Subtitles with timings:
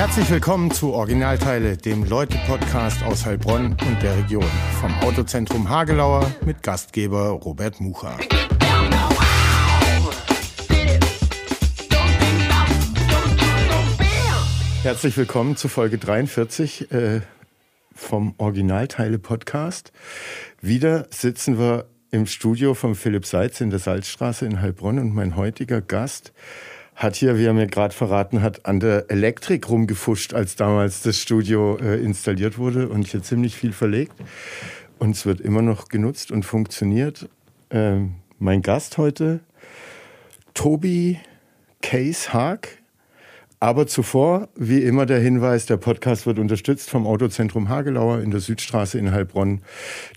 [0.00, 4.50] Herzlich willkommen zu Originalteile, dem Leute-Podcast aus Heilbronn und der Region.
[4.80, 8.18] Vom Autozentrum Hagelauer mit Gastgeber Robert Mucha.
[14.82, 17.20] Herzlich willkommen zu Folge 43 äh,
[17.94, 19.92] vom Originalteile-Podcast.
[20.62, 25.36] Wieder sitzen wir im Studio von Philipp Seitz in der Salzstraße in Heilbronn und mein
[25.36, 26.32] heutiger Gast
[27.00, 31.16] hat hier, wie er mir gerade verraten hat, an der Elektrik rumgefuscht, als damals das
[31.16, 34.12] Studio äh, installiert wurde und hier ziemlich viel verlegt.
[34.98, 37.30] Und es wird immer noch genutzt und funktioniert.
[37.70, 39.40] Ähm, mein Gast heute,
[40.52, 41.18] Tobi
[41.80, 42.68] Case Haag.
[43.60, 48.40] Aber zuvor, wie immer der Hinweis, der Podcast wird unterstützt vom Autozentrum Hagelauer in der
[48.40, 49.62] Südstraße in Heilbronn.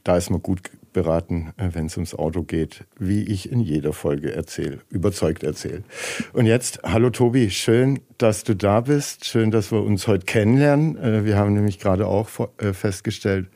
[0.03, 3.93] Da ist man gut beraten, äh, wenn es ums Auto geht, wie ich in jeder
[3.93, 5.83] Folge erzähle, überzeugt erzähle.
[6.31, 9.25] Und jetzt, hallo Tobi, schön, dass du da bist.
[9.25, 10.97] Schön, dass wir uns heute kennenlernen.
[10.97, 13.49] Äh, wir haben nämlich gerade auch äh, festgestellt,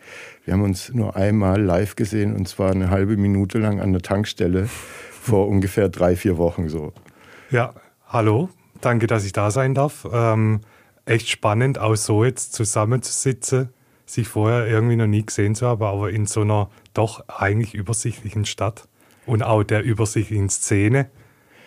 [0.43, 4.01] wir haben uns nur einmal live gesehen und zwar eine halbe Minute lang an der
[4.01, 6.93] Tankstelle vor ungefähr drei, vier Wochen so.
[7.51, 7.73] Ja,
[8.07, 8.49] hallo,
[8.81, 10.07] danke, dass ich da sein darf.
[10.11, 10.61] Ähm,
[11.05, 13.69] echt spannend, auch so jetzt zusammenzusitzen
[14.09, 18.45] sich vorher irgendwie noch nie gesehen zu haben, aber in so einer doch eigentlich übersichtlichen
[18.45, 18.87] Stadt
[19.25, 21.09] und auch der übersichtlichen Szene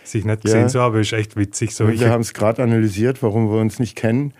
[0.02, 0.68] sich nicht gesehen ja.
[0.68, 1.74] zu haben, ist echt witzig.
[1.74, 4.34] So, wir haben es gerade analysiert, warum wir uns nicht kennen.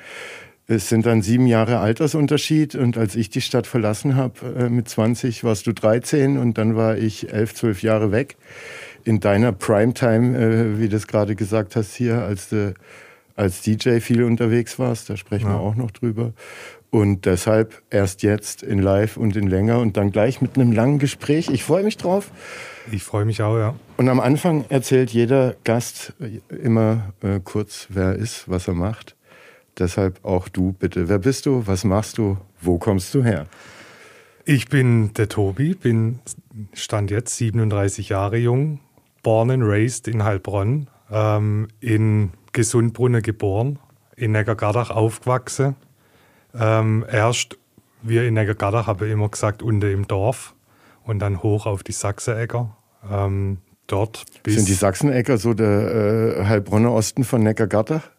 [0.67, 4.89] Es sind dann sieben Jahre Altersunterschied und als ich die Stadt verlassen habe äh, mit
[4.89, 8.37] 20, warst du 13 und dann war ich elf, zwölf Jahre weg.
[9.05, 12.75] In deiner Primetime, äh, wie du es gerade gesagt hast hier, als du
[13.35, 15.55] als DJ viel unterwegs warst, da sprechen ja.
[15.55, 16.33] wir auch noch drüber.
[16.91, 20.99] Und deshalb erst jetzt in Live und in länger und dann gleich mit einem langen
[20.99, 21.49] Gespräch.
[21.49, 22.33] Ich freue mich drauf.
[22.91, 23.77] Ich freue mich auch, ja.
[23.97, 26.15] Und am Anfang erzählt jeder Gast
[26.49, 29.15] immer äh, kurz, wer er ist, was er macht.
[29.79, 31.09] Deshalb auch du bitte.
[31.09, 31.63] Wer bist du?
[31.67, 32.39] Was machst du?
[32.61, 33.47] Wo kommst du her?
[34.45, 36.19] Ich bin der Tobi, bin
[36.73, 38.81] stand jetzt 37 Jahre jung,
[39.23, 43.79] born and raised in Heilbronn, ähm, in Gesundbrunne geboren,
[44.17, 45.77] in Neckargardach aufgewachsen
[46.59, 47.59] ähm, erst,
[48.03, 50.55] wir in Neckargardach haben immer gesagt, unten im Dorf
[51.05, 52.77] und dann hoch auf die Sachsenegger.
[53.11, 58.11] Ähm, dort Sind die Sachsenegger so der äh, Heilbronner Osten von Neckargardach?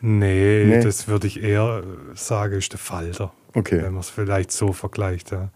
[0.00, 3.32] Nee, nee, das würde ich eher sagen, ist der Falter.
[3.54, 3.82] Okay.
[3.82, 5.30] Wenn man es vielleicht so vergleicht.
[5.30, 5.50] Ja.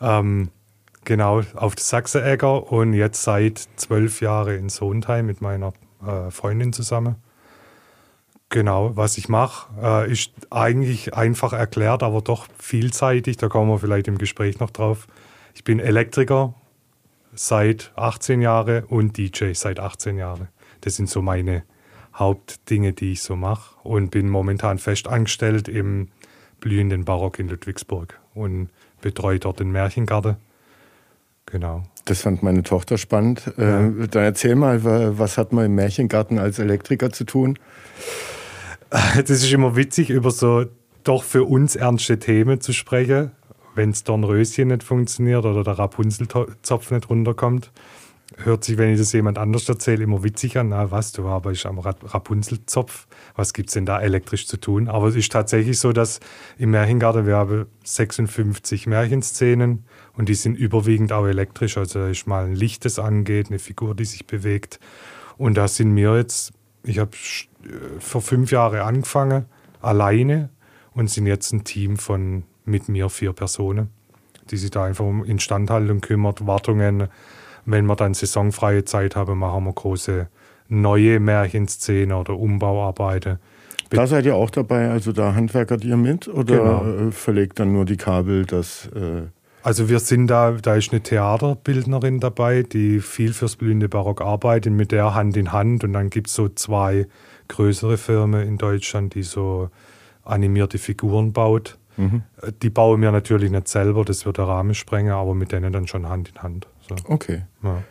[0.00, 0.48] Ähm,
[1.04, 5.74] genau, auf der Sachsenegger und jetzt seit zwölf Jahren in Sondheim mit meiner
[6.06, 7.16] äh, Freundin zusammen.
[8.54, 13.36] Genau, was ich mache, äh, ist eigentlich einfach erklärt, aber doch vielseitig.
[13.36, 15.08] Da kommen wir vielleicht im Gespräch noch drauf.
[15.56, 16.54] Ich bin Elektriker
[17.34, 20.46] seit 18 Jahren und DJ seit 18 Jahren.
[20.82, 21.64] Das sind so meine
[22.14, 26.10] Hauptdinge, die ich so mache und bin momentan fest angestellt im
[26.60, 28.68] blühenden Barock in Ludwigsburg und
[29.00, 30.36] betreue dort den Märchengarten.
[31.46, 31.82] Genau.
[32.04, 33.52] Das fand meine Tochter spannend.
[33.56, 33.88] Ja.
[33.88, 34.84] Äh, dann erzähl mal,
[35.18, 37.58] was hat man im Märchengarten als Elektriker zu tun?
[39.14, 40.66] das ist immer witzig, über so
[41.02, 43.32] doch für uns ernste Themen zu sprechen,
[43.74, 47.72] wenn das Dornröschen nicht funktioniert oder der Rapunzelzopf nicht runterkommt.
[48.36, 50.68] Hört sich, wenn ich das jemand anders erzähle, immer witzig an.
[50.70, 53.06] Na, was, du arbeitest am Rapunzelzopf.
[53.34, 54.88] Was gibt es denn da elektrisch zu tun?
[54.88, 56.20] Aber es ist tatsächlich so, dass
[56.56, 59.84] im Märchengarten wir haben 56 Märchenszenen
[60.14, 61.76] und die sind überwiegend auch elektrisch.
[61.76, 64.80] Also da ist mal ein Licht, das angeht, eine Figur, die sich bewegt.
[65.36, 66.52] Und da sind wir jetzt
[66.84, 67.10] ich habe
[67.64, 69.46] äh, vor fünf Jahren angefangen,
[69.80, 70.50] alleine
[70.94, 73.90] und sind jetzt ein Team von mit mir vier Personen,
[74.50, 77.08] die sich da einfach um Instandhaltung kümmert, Wartungen.
[77.66, 80.28] Wenn wir dann saisonfreie Zeit haben, machen wir große
[80.68, 83.38] neue Märchenszenen oder Umbauarbeiten.
[83.90, 87.08] Da seid ihr auch dabei, also da handwerkert ihr mit oder genau.
[87.08, 89.22] Äh, verlegt dann nur die Kabel, das äh
[89.64, 94.74] also wir sind da, da ist eine Theaterbildnerin dabei, die viel fürs blühende Barock arbeitet,
[94.74, 95.84] mit der Hand in Hand.
[95.84, 97.06] Und dann gibt es so zwei
[97.48, 99.70] größere Firmen in Deutschland, die so
[100.22, 101.78] animierte Figuren baut.
[101.96, 102.22] Mhm.
[102.62, 105.86] Die bauen wir natürlich nicht selber, das wird der Rahmen sprengen, aber mit denen dann
[105.86, 106.68] schon Hand in Hand.
[106.86, 106.96] So.
[107.06, 107.44] Okay.
[107.62, 107.82] Ja.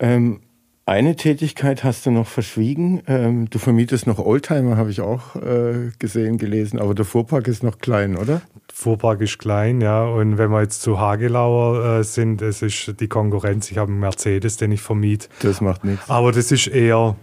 [0.00, 0.40] Ähm,
[0.84, 3.02] eine Tätigkeit hast du noch verschwiegen.
[3.06, 7.62] Ähm, du vermietest noch Oldtimer, habe ich auch äh, gesehen, gelesen, aber der Fuhrpark ist
[7.62, 8.42] noch klein, oder?
[8.80, 10.04] Fuhrpark ist klein, ja.
[10.04, 13.70] Und wenn wir jetzt zu Hagelauer äh, sind, es ist die Konkurrenz.
[13.70, 15.28] Ich habe einen Mercedes, den ich vermiete.
[15.42, 16.08] Das macht nichts.
[16.08, 17.16] Aber das ist eher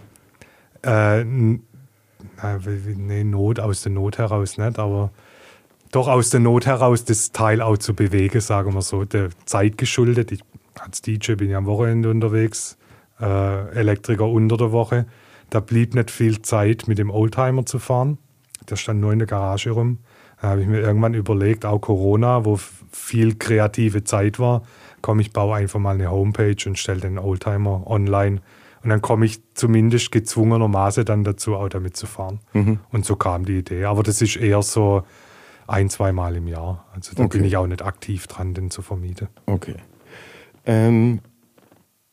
[0.84, 5.12] äh, nee, Not, aus der Not heraus nicht, aber
[5.92, 9.78] doch aus der Not heraus das Teil auch zu bewegen, sagen wir so, der Zeit
[9.78, 10.32] geschuldet.
[10.32, 10.42] Ich,
[10.80, 12.78] als DJ bin ich am Wochenende unterwegs,
[13.20, 15.08] äh, Elektriker unter der Woche.
[15.50, 18.20] Da blieb nicht viel Zeit, mit dem Oldtimer zu fahren
[18.70, 20.00] der stand nur in der Garage rum.
[20.42, 22.60] Da habe ich mir irgendwann überlegt, auch Corona, wo
[22.92, 24.64] viel kreative Zeit war,
[25.02, 28.42] komm, ich baue einfach mal eine Homepage und stelle den Oldtimer online.
[28.84, 32.40] Und dann komme ich zumindest gezwungenermaßen dann dazu, auch damit zu fahren.
[32.54, 32.80] Mhm.
[32.92, 33.86] Und so kam die Idee.
[33.86, 35.04] Aber das ist eher so
[35.66, 36.86] ein, zwei Mal im Jahr.
[36.94, 37.38] Also da okay.
[37.38, 39.28] bin ich auch nicht aktiv dran, den zu vermieten.
[39.46, 39.76] Okay.
[40.66, 41.22] Ähm,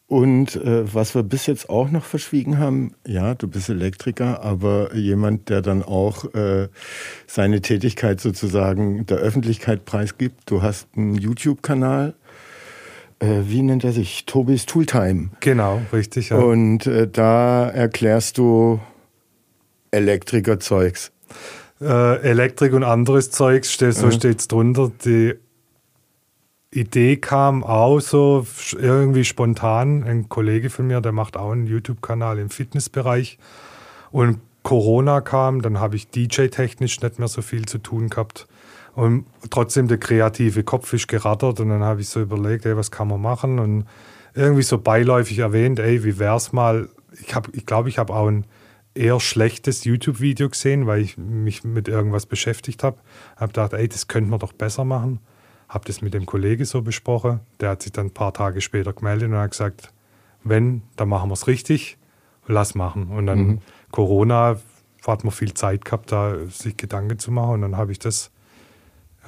[0.06, 4.94] und äh, was wir bis jetzt auch noch verschwiegen haben, ja, du bist Elektriker, aber
[4.94, 6.68] jemand, der dann auch äh,
[7.26, 10.42] seine Tätigkeit sozusagen der Öffentlichkeit preisgibt.
[10.50, 12.14] Du hast einen YouTube-Kanal.
[13.18, 14.26] Äh, wie nennt er sich?
[14.26, 15.30] Tobis Tooltime.
[15.40, 16.28] Genau, richtig.
[16.28, 16.36] Ja.
[16.36, 18.80] Und äh, da erklärst du
[19.90, 21.12] Elektriker-Zeugs.
[21.80, 24.92] Äh, Elektrik und anderes Zeugs, so steht es drunter.
[25.04, 25.34] Die
[26.74, 30.02] Idee kam auch so irgendwie spontan.
[30.02, 33.38] Ein Kollege von mir, der macht auch einen YouTube-Kanal im Fitnessbereich.
[34.10, 38.48] Und Corona kam, dann habe ich DJ-technisch nicht mehr so viel zu tun gehabt.
[38.94, 42.90] Und trotzdem der kreative Kopf ist gerattert und dann habe ich so überlegt, ey, was
[42.90, 43.58] kann man machen?
[43.58, 43.86] Und
[44.34, 46.88] irgendwie so beiläufig erwähnt, ey, wie wär's mal?
[47.20, 48.46] Ich glaube, ich, glaub, ich habe auch ein
[48.94, 52.98] eher schlechtes YouTube-Video gesehen, weil ich mich mit irgendwas beschäftigt habe.
[53.36, 55.20] Habe gedacht, ey, das könnte man doch besser machen
[55.74, 57.40] habe das mit dem Kollegen so besprochen.
[57.60, 59.92] Der hat sich dann ein paar Tage später gemeldet und hat gesagt,
[60.44, 61.98] wenn, dann machen wir es richtig,
[62.46, 63.08] lass machen.
[63.08, 63.58] Und dann mhm.
[63.90, 64.56] Corona
[65.04, 67.54] hat man viel Zeit gehabt, da sich Gedanken zu machen.
[67.54, 68.30] Und dann habe ich das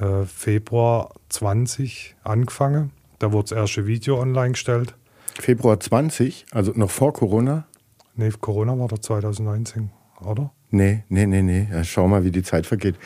[0.00, 2.92] äh, Februar 20 angefangen.
[3.18, 4.94] Da wurde das erste Video online gestellt.
[5.34, 7.66] Februar 20, also noch vor Corona?
[8.14, 9.90] Nee, Corona war doch 2019,
[10.20, 10.52] oder?
[10.70, 11.68] Nee, nee, nee, nee.
[11.70, 12.96] Ja, schau mal, wie die Zeit vergeht.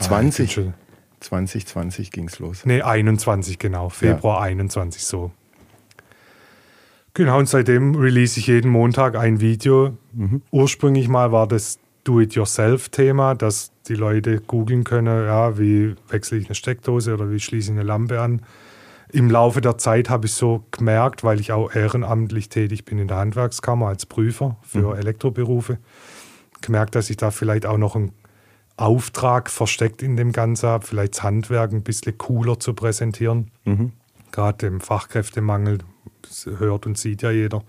[0.00, 0.58] 20.
[0.58, 0.72] Ah,
[1.24, 2.64] 2020 ging es los.
[2.64, 3.88] Nee, 21 genau.
[3.88, 4.44] Februar ja.
[4.44, 5.30] 21 so.
[7.14, 9.96] Genau, und seitdem release ich jeden Montag ein Video.
[10.12, 10.42] Mhm.
[10.50, 16.54] Ursprünglich mal war das Do-it-yourself-Thema, dass die Leute googeln können, ja, wie wechsle ich eine
[16.54, 18.42] Steckdose oder wie schließe ich eine Lampe an.
[19.12, 23.06] Im Laufe der Zeit habe ich so gemerkt, weil ich auch ehrenamtlich tätig bin in
[23.06, 24.98] der Handwerkskammer als Prüfer für mhm.
[24.98, 25.78] Elektroberufe,
[26.62, 28.12] gemerkt, dass ich da vielleicht auch noch ein
[28.76, 33.50] Auftrag versteckt in dem Ganzen habe, vielleicht das Handwerk ein bisschen cooler zu präsentieren.
[33.64, 33.92] Mhm.
[34.32, 35.78] Gerade im Fachkräftemangel,
[36.58, 37.62] hört und sieht ja jeder.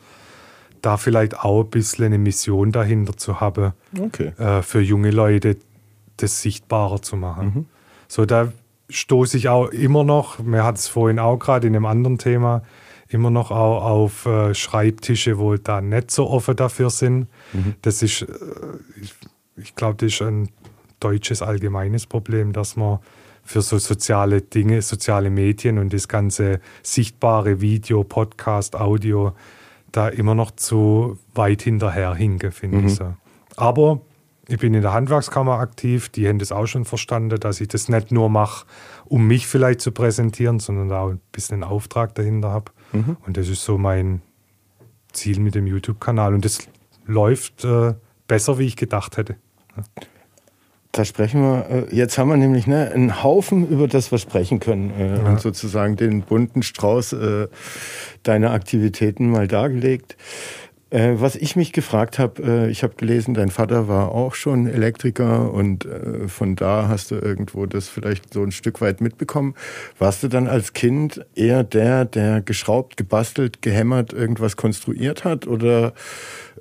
[0.82, 4.34] Da vielleicht auch ein bisschen eine Mission dahinter zu haben, okay.
[4.38, 5.58] äh, für junge Leute
[6.18, 7.46] das sichtbarer zu machen.
[7.46, 7.66] Mhm.
[8.08, 8.52] So, da
[8.90, 12.62] stoße ich auch immer noch, mir hat es vorhin auch gerade in einem anderen Thema,
[13.08, 17.28] immer noch auch auf äh, Schreibtische, wo da nicht so offen dafür sind.
[17.54, 17.76] Mhm.
[17.82, 18.26] Das ist, äh,
[19.02, 19.14] ich,
[19.58, 20.50] ich glaube, das ist ein
[21.06, 23.00] deutsches allgemeines Problem, dass man
[23.44, 29.36] für so soziale Dinge, soziale Medien und das ganze sichtbare Video, Podcast, Audio
[29.92, 32.88] da immer noch zu weit hinterher hinke, finde mhm.
[32.88, 33.14] ich so.
[33.56, 34.02] Aber
[34.48, 37.88] ich bin in der Handwerkskammer aktiv, die haben das auch schon verstanden, dass ich das
[37.88, 38.66] nicht nur mache,
[39.06, 42.72] um mich vielleicht zu präsentieren, sondern da auch ein bisschen einen Auftrag dahinter habe.
[42.94, 43.18] Mhm.
[43.26, 44.22] Und das ist so mein
[45.14, 46.34] Ziel mit dem YouTube-Kanal.
[46.34, 46.60] Und das
[47.06, 47.94] läuft äh,
[48.28, 49.36] besser, wie ich gedacht hätte.
[49.78, 49.84] Ja.
[50.96, 54.62] Da sprechen wir, äh, jetzt haben wir nämlich ne, einen Haufen, über das wir sprechen
[54.62, 55.24] können äh, ja.
[55.30, 57.48] und sozusagen den bunten Strauß äh,
[58.24, 60.16] deiner Aktivitäten mal dargelegt.
[60.96, 64.66] Äh, was ich mich gefragt habe, äh, ich habe gelesen, dein Vater war auch schon
[64.66, 69.56] Elektriker und äh, von da hast du irgendwo das vielleicht so ein Stück weit mitbekommen.
[70.00, 75.92] Warst du dann als Kind eher der, der geschraubt, gebastelt, gehämmert, irgendwas konstruiert hat oder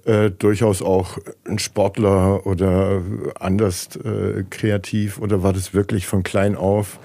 [0.04, 3.02] äh, durchaus auch ein Sportler oder
[3.38, 5.20] anders äh, kreativ?
[5.20, 6.98] Oder war das wirklich von klein auf,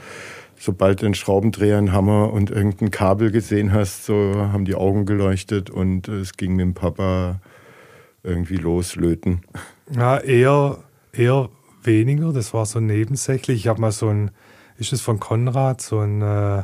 [0.59, 5.05] sobald du einen Schraubendreher, einen Hammer und irgendein Kabel gesehen hast, so haben die Augen
[5.05, 7.39] geleuchtet und es ging mit dem Papa
[8.23, 9.41] irgendwie loslöten?
[9.89, 10.79] Ja, eher,
[11.13, 11.49] eher
[11.83, 12.33] weniger.
[12.33, 13.61] Das war so nebensächlich.
[13.61, 14.31] Ich habe mal so ein,
[14.77, 16.63] ist es von Konrad, so ein, äh,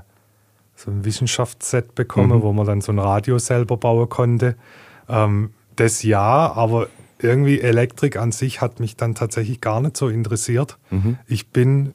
[0.75, 2.41] so ein Wissenschaftsset bekommen, mhm.
[2.41, 4.55] wo man dann so ein Radio selber bauen konnte.
[5.07, 6.87] Ähm, das ja, aber
[7.19, 10.77] irgendwie Elektrik an sich hat mich dann tatsächlich gar nicht so interessiert.
[10.91, 11.17] Mhm.
[11.27, 11.93] Ich bin,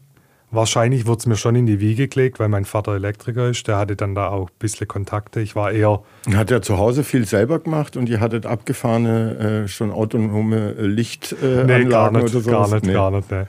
[0.51, 3.67] wahrscheinlich wurde es mir schon in die Wiege gelegt, weil mein Vater Elektriker ist.
[3.69, 5.41] Der hatte dann da auch ein bisschen Kontakte.
[5.41, 6.03] Ich war eher.
[6.35, 11.71] Hat er zu Hause viel selber gemacht und ihr hattet abgefahrene, äh, schon autonome Lichtanlagen
[11.71, 12.51] äh, nee, gar nicht, oder so?
[12.51, 12.93] Gar nicht, nee.
[12.93, 13.31] gar nicht.
[13.31, 13.45] Nee.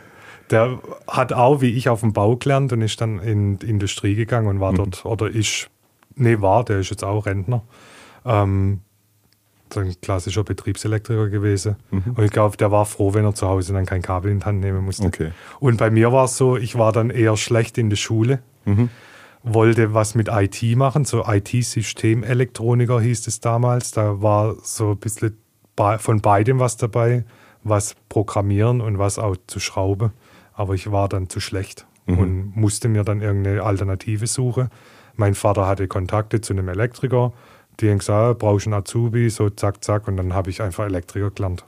[0.49, 4.15] Der hat auch wie ich auf dem Bau gelernt und ist dann in die Industrie
[4.15, 4.77] gegangen und war mhm.
[4.77, 5.69] dort, oder ist,
[6.15, 7.63] nee, war, der ist jetzt auch Rentner.
[8.25, 8.81] Ähm,
[9.79, 11.75] ein klassischer Betriebselektriker gewesen.
[11.91, 12.13] Mhm.
[12.15, 14.45] Und ich glaube, der war froh, wenn er zu Hause dann kein Kabel in die
[14.45, 15.07] Hand nehmen musste.
[15.07, 15.31] Okay.
[15.59, 18.89] Und bei mir war es so, ich war dann eher schlecht in der Schule, mhm.
[19.43, 23.91] wollte was mit IT machen, so IT-Systemelektroniker hieß es damals.
[23.91, 25.37] Da war so ein bisschen
[25.97, 27.23] von beidem was dabei.
[27.63, 30.11] was programmieren und was auch zu schrauben.
[30.53, 32.17] Aber ich war dann zu schlecht Mhm.
[32.17, 34.69] und musste mir dann irgendeine Alternative suchen.
[35.15, 37.33] Mein Vater hatte Kontakte zu einem Elektriker,
[37.79, 40.07] die haben gesagt, brauchst du einen Azubi, so zack, zack.
[40.07, 41.65] Und dann habe ich einfach Elektriker gelernt.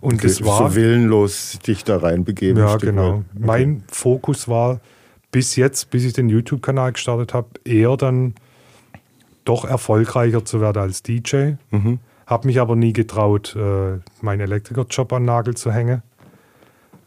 [0.00, 2.62] Und das war so willenlos dich da reinbegeben.
[2.62, 3.08] ja, genau.
[3.14, 3.24] Okay.
[3.38, 4.80] Mein Fokus war
[5.30, 8.34] bis jetzt, bis ich den YouTube-Kanal gestartet habe, eher dann
[9.44, 11.52] doch erfolgreicher zu werden als DJ.
[11.70, 11.98] Mhm.
[12.26, 16.02] Habe mich aber nie getraut, äh, meinen Elektrikerjob an den Nagel zu hängen.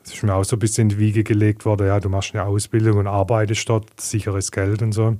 [0.03, 2.33] Es ist mir auch so ein bisschen in die Wiege gelegt worden, ja, du machst
[2.33, 5.17] eine Ausbildung und arbeitest dort, sicheres Geld und so.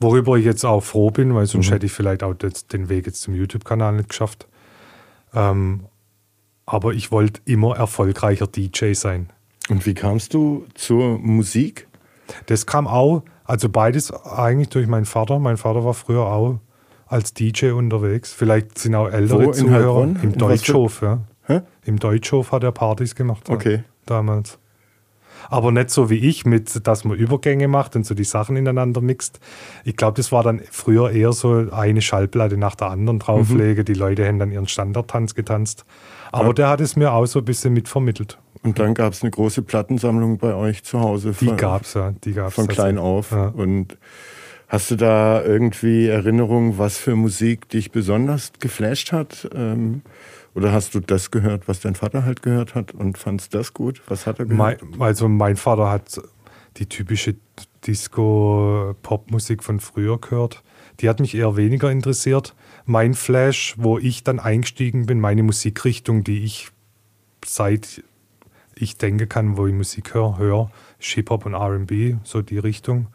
[0.00, 1.72] Worüber ich jetzt auch froh bin, weil sonst Mhm.
[1.72, 4.46] hätte ich vielleicht auch den Weg jetzt zum YouTube-Kanal nicht geschafft.
[5.34, 5.86] Ähm,
[6.66, 9.30] aber ich wollte immer erfolgreicher DJ sein.
[9.68, 11.88] Und wie kamst du zur Musik?
[12.46, 15.38] Das kam auch, also beides eigentlich durch meinen Vater.
[15.38, 16.58] Mein Vater war früher auch
[17.06, 18.32] als DJ unterwegs.
[18.32, 21.02] Vielleicht sind auch ältere Wo, Zuhörer im In Deutschhof.
[21.02, 21.20] Ja.
[21.44, 21.60] Hä?
[21.84, 23.48] Im Deutschhof hat er Partys gemacht.
[23.48, 23.84] ja, Okay.
[24.06, 24.58] damals.
[25.48, 29.00] Aber nicht so wie ich, mit, dass man Übergänge macht und so die Sachen ineinander
[29.00, 29.40] mixt.
[29.84, 33.84] Ich glaube, das war dann früher eher so eine Schallplatte nach der anderen drauflege.
[33.84, 35.84] Die Leute haben dann ihren Standardtanz getanzt.
[36.32, 36.52] Aber Ja.
[36.54, 38.38] der hat es mir auch so ein bisschen mitvermittelt.
[38.62, 41.34] Und dann gab es eine große Plattensammlung bei euch zu Hause.
[41.40, 42.12] Die von, gab's ja.
[42.24, 43.30] Die gab's Von klein auf.
[43.30, 43.48] Ja.
[43.48, 43.96] Und
[44.66, 49.48] hast du da irgendwie Erinnerungen, was für Musik dich besonders geflasht hat?
[49.54, 50.02] Ähm,
[50.56, 54.02] oder hast du das gehört, was dein Vater halt gehört hat und fandst das gut?
[54.08, 54.82] Was hat er gehört?
[54.82, 56.20] Mein, also mein Vater hat
[56.78, 57.36] die typische
[57.86, 60.62] Disco-Pop-Musik von früher gehört.
[61.00, 62.54] Die hat mich eher weniger interessiert.
[62.86, 66.70] Mein Flash, wo ich dann eingestiegen bin, meine Musikrichtung, die ich
[67.44, 68.02] seit
[68.74, 73.08] ich denken kann, wo ich Musik höre, höre, ist Hip-Hop und RB, so die Richtung.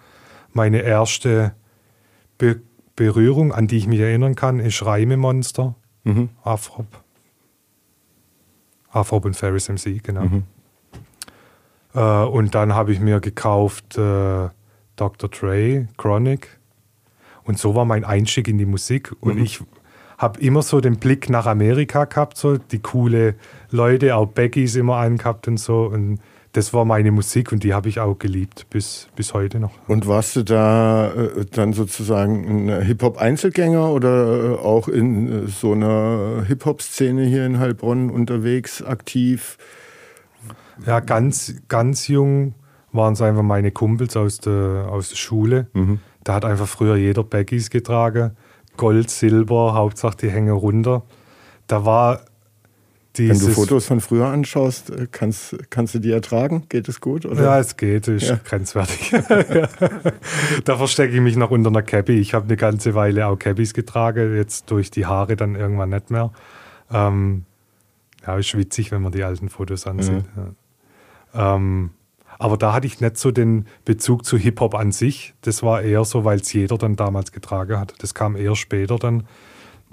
[0.53, 1.53] Meine erste
[2.37, 2.61] Be
[2.95, 6.29] Berührung, an die ich mich erinnern kann, ist Reimemonster, Mhm.
[6.43, 6.87] Afrop.
[8.91, 10.23] Afrop und Ferris MC, genau.
[10.23, 10.43] Mhm.
[11.93, 14.49] Äh, und dann habe ich mir gekauft äh,
[14.95, 15.29] Dr.
[15.29, 16.59] Dre, Chronic.
[17.43, 19.13] Und so war mein Einstieg in die Musik.
[19.19, 19.43] Und Mhm.
[19.43, 19.63] ich
[20.17, 23.35] habe immer so den Blick nach Amerika gehabt, so die coole
[23.71, 25.85] Leute, auch Beckys immer angehabt und so.
[25.85, 26.19] Und
[26.53, 29.71] das war meine Musik und die habe ich auch geliebt bis, bis heute noch.
[29.87, 35.71] Und warst du da äh, dann sozusagen ein Hip-Hop-Einzelgänger oder äh, auch in äh, so
[35.71, 39.57] einer Hip-Hop-Szene hier in Heilbronn unterwegs, aktiv?
[40.85, 42.55] Ja, ganz, ganz jung
[42.91, 45.67] waren es einfach meine Kumpels aus der, aus der Schule.
[45.73, 45.99] Mhm.
[46.23, 48.35] Da hat einfach früher jeder Baggies getragen.
[48.75, 51.03] Gold, Silber, Hauptsache die hängen runter.
[51.67, 52.25] Da war
[53.17, 53.47] Wenn dieses...
[53.47, 56.65] du Fotos von früher anschaust, äh, kannst, kannst du die ertragen?
[56.69, 57.25] Geht es gut?
[57.25, 57.43] Oder?
[57.43, 58.39] Ja, es geht, ist Ja.
[58.43, 59.11] grenzwertig.
[60.63, 62.13] da verstecke ich mich noch unter einer Cappy.
[62.19, 66.09] Ich habe eine ganze Weile auch Cabbies getragen, jetzt durch die Haare dann irgendwann nicht
[66.09, 66.31] mehr.
[66.89, 67.43] Ähm,
[68.25, 70.23] ja, ist witzig, wenn man die alten Fotos ansieht.
[71.33, 71.55] Ja.
[71.55, 71.91] Ähm,
[72.39, 75.33] aber da hatte ich nicht so den Bezug zu Hip-Hop an sich.
[75.41, 77.93] Das war eher so, weil es jeder dann damals getragen hat.
[77.99, 79.27] Das kam eher später dann.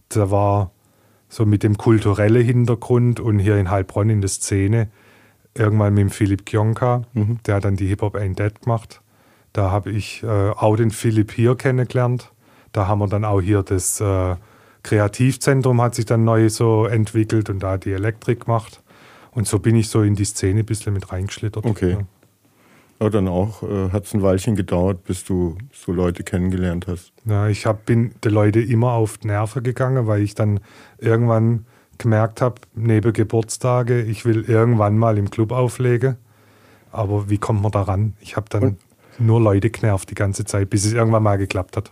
[0.09, 0.71] Da war
[1.29, 4.89] so mit dem kulturellen Hintergrund und hier in Heilbronn in der Szene
[5.55, 7.39] irgendwann mit dem Philipp Kionka, Mhm.
[7.47, 9.01] der hat dann die Hip-Hop Ain't Dead gemacht.
[9.53, 12.33] Da habe ich äh, auch den Philipp hier kennengelernt.
[12.73, 14.37] Da haben wir dann auch hier das äh,
[14.83, 18.83] Kreativzentrum hat sich dann neu so entwickelt und da die Elektrik gemacht.
[19.33, 21.65] Und so bin ich so in die Szene ein bisschen mit reingeschlittert.
[21.67, 21.91] Okay.
[21.93, 21.99] Ja.
[23.01, 27.13] Ja, dann auch äh, hat es ein Weilchen gedauert, bis du so Leute kennengelernt hast.
[27.25, 30.59] Ja, ich hab, bin den Leuten immer auf die Nerven gegangen, weil ich dann
[30.99, 31.65] irgendwann
[31.99, 36.17] gemerkt habe, neben Geburtstage, ich will irgendwann mal im Club auflegen.
[36.91, 38.15] Aber wie kommt man da ran?
[38.21, 38.79] Ich habe dann Und-
[39.21, 41.91] nur Leute genervt die ganze Zeit, bis es irgendwann mal geklappt hat.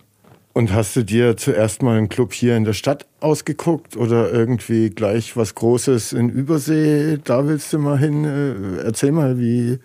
[0.55, 4.89] Und hast du dir zuerst mal einen Club hier in der Stadt ausgeguckt oder irgendwie
[4.91, 7.19] gleich was Großes in Übersee?
[7.23, 8.25] Da willst du mal hin?
[8.25, 9.79] Äh, erzähl mal, wie,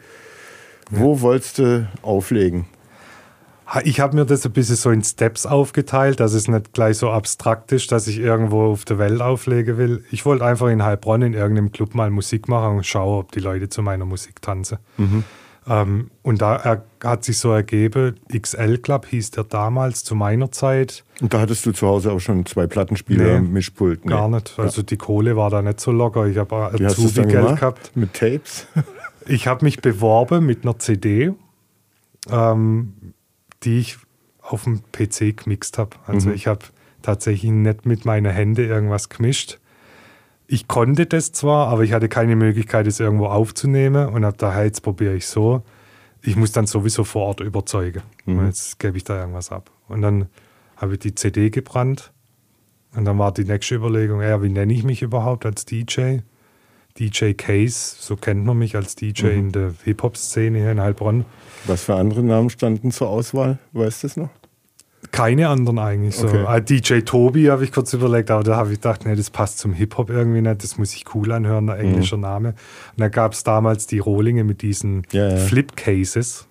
[0.91, 2.65] wo wolltest du auflegen?
[3.86, 7.10] Ich habe mir das ein bisschen so in Steps aufgeteilt, dass es nicht gleich so
[7.10, 10.03] abstrakt ist, dass ich irgendwo auf der Welt auflegen will.
[10.12, 13.39] Ich wollte einfach in Heilbronn in irgendeinem Club mal Musik machen und schauen, ob die
[13.39, 14.77] Leute zu meiner Musik tanzen.
[15.67, 20.51] Ähm, und da er, hat sich so ergeben, XL Club hieß der damals zu meiner
[20.51, 24.03] Zeit Und da hattest du zu Hause auch schon zwei Plattenspieler, Nee, Mischpult.
[24.03, 24.57] gar nicht.
[24.57, 26.25] Also die Kohle war da nicht so locker.
[26.25, 27.91] Ich habe Azubi dann Geld gehabt.
[27.95, 28.67] Mit Tapes?
[29.31, 31.31] Ich habe mich beworben mit einer CD,
[32.29, 33.13] ähm,
[33.63, 33.97] die ich
[34.41, 35.95] auf dem PC gemixt habe.
[36.05, 36.35] Also Mhm.
[36.35, 36.59] ich habe
[37.01, 39.59] tatsächlich nicht mit meinen Händen irgendwas gemischt.
[40.47, 44.53] Ich konnte das zwar, aber ich hatte keine Möglichkeit, es irgendwo aufzunehmen und habe da,
[44.53, 45.63] hey, jetzt probiere ich so.
[46.21, 48.01] Ich muss dann sowieso vor Ort überzeugen.
[48.25, 48.38] Mhm.
[48.39, 49.71] Und Jetzt gebe ich da irgendwas ab.
[49.88, 50.27] Und dann
[50.75, 52.11] habe ich die CD gebrannt.
[52.93, 56.17] Und dann war die nächste Überlegung, ja, wie nenne ich mich überhaupt als DJ?
[57.00, 59.31] DJ Case, so kennt man mich als DJ Mhm.
[59.39, 61.25] in der Hip-Hop-Szene hier in Heilbronn.
[61.65, 63.60] Was für andere Namen standen zur Auswahl?
[63.74, 64.29] Weißt du es noch?
[65.12, 66.27] Keine anderen eigentlich so.
[66.27, 66.43] Okay.
[66.48, 69.57] Ah, DJ Tobi habe ich kurz überlegt, aber da habe ich gedacht, nee, das passt
[69.57, 72.21] zum Hip-Hop irgendwie nicht, das muss ich cool anhören, ein englischer Mhm.
[72.24, 72.50] Name.
[72.50, 75.36] Und da gab es damals die Rohlinge mit diesen Ja, ja.
[75.38, 76.48] Flip-Cases.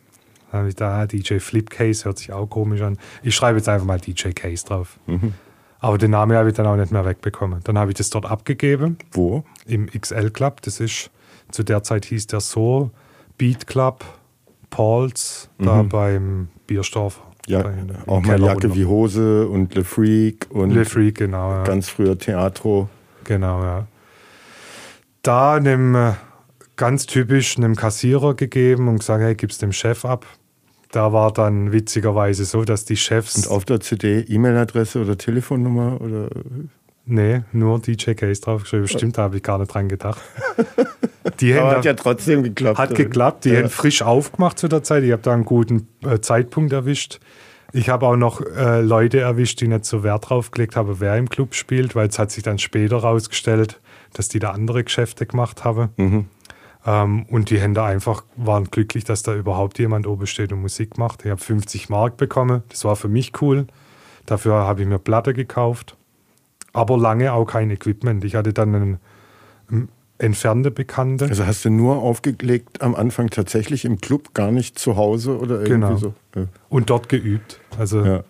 [0.53, 2.99] Da habe ich da, ah, DJ Flip-Case hört sich auch komisch an.
[3.23, 4.99] Ich schreibe jetzt einfach mal DJ Case drauf.
[5.07, 5.35] Mhm.
[5.81, 7.61] Aber den Namen habe ich dann auch nicht mehr wegbekommen.
[7.65, 9.45] Dann habe ich das dort abgegeben Wo?
[9.67, 10.61] im XL Club.
[10.63, 11.11] Das ist,
[11.51, 12.91] zu der Zeit hieß der so,
[13.39, 14.05] Beat Club,
[14.69, 15.89] Pauls, da Mhm.
[15.89, 17.21] beim Bierstorf.
[17.47, 17.65] Ja,
[18.07, 18.75] auch mal Jacke unten.
[18.75, 21.51] wie Hose und Le Freak und Le Freak, genau.
[21.51, 21.63] Ja.
[21.65, 22.89] ganz früher Theatro.
[23.25, 23.87] Genau, ja.
[25.23, 26.13] Da einem äh,
[26.77, 30.27] ganz typisch einem Kassierer gegeben und gesagt, hey, gib's dem Chef ab.
[30.93, 33.37] Da war dann witzigerweise so, dass die Chefs.
[33.37, 36.29] Und auf der CD E-Mail-Adresse oder Telefonnummer oder
[37.07, 38.89] nee, nur DJ Case draufgeschrieben.
[38.89, 40.21] Stimmt, da habe ich gar nicht dran gedacht.
[41.41, 42.79] Die Aber hat ja trotzdem geklappt.
[42.79, 43.45] Hat geklappt.
[43.45, 43.61] Die Ja.
[43.61, 45.05] haben frisch aufgemacht zu der Zeit.
[45.05, 47.21] Ich habe da einen guten äh, Zeitpunkt erwischt.
[47.73, 51.17] Ich habe auch noch äh, Leute erwischt, die nicht so Wert drauf gelegt haben, wer
[51.17, 53.81] im Club spielt, weil es hat sich dann später rausgestellt,
[54.15, 55.91] dass die da andere Geschäfte gemacht haben.
[55.97, 56.25] Mhm.
[56.87, 60.99] Ähm, und die Hände einfach waren glücklich, dass da überhaupt jemand oben steht und Musik
[60.99, 61.25] macht.
[61.25, 62.63] Ich habe 50 Mark bekommen.
[62.69, 63.67] Das war für mich cool.
[64.27, 65.97] Dafür habe ich mir Platte gekauft.
[66.73, 68.25] Aber lange auch kein Equipment.
[68.25, 69.89] Ich hatte dann einen,
[70.21, 71.27] entfernte Bekannte.
[71.27, 75.63] Also hast du nur aufgelegt am Anfang tatsächlich im Club, gar nicht zu Hause oder
[75.63, 75.97] irgendwie Genau.
[75.97, 76.15] so?
[76.37, 76.45] Ja.
[76.69, 77.61] und dort geübt.
[77.79, 78.25] Also ja.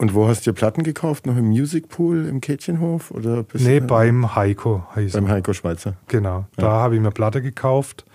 [0.00, 1.26] Und wo hast du dir Platten gekauft?
[1.26, 3.10] Noch im Music Pool im Kätchenhof?
[3.10, 5.28] Oder bist nee, du- beim Heiko heißt beim.
[5.28, 5.94] Heiko Schweizer.
[6.08, 8.06] Genau, da habe ich mir Platte gekauft.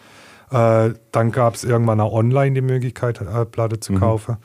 [0.51, 3.81] Äh, dann gab es irgendwann auch online die Möglichkeit, äh, Platte Mhm.
[3.81, 4.37] zu kaufen.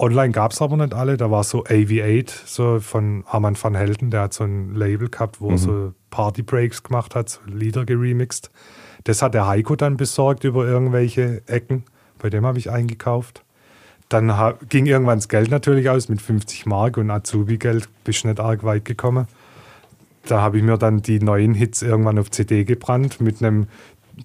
[0.00, 1.16] Online gab es aber nicht alle.
[1.16, 5.40] Da war so AV8, so von Arman van Helden, der hat so ein Label gehabt,
[5.40, 5.44] Mhm.
[5.44, 8.50] wo er so Party Breaks gemacht hat, so Lieder geremixed.
[9.04, 11.84] Das hat der Heiko dann besorgt über irgendwelche Ecken.
[12.20, 13.44] Bei dem habe ich eingekauft.
[14.08, 14.32] Dann
[14.68, 18.84] ging irgendwann das Geld natürlich aus mit 50 Mark und Azubi-Geld bist nicht arg weit
[18.84, 19.26] gekommen.
[20.26, 23.66] Da habe ich mir dann die neuen Hits irgendwann auf CD gebrannt, mit einem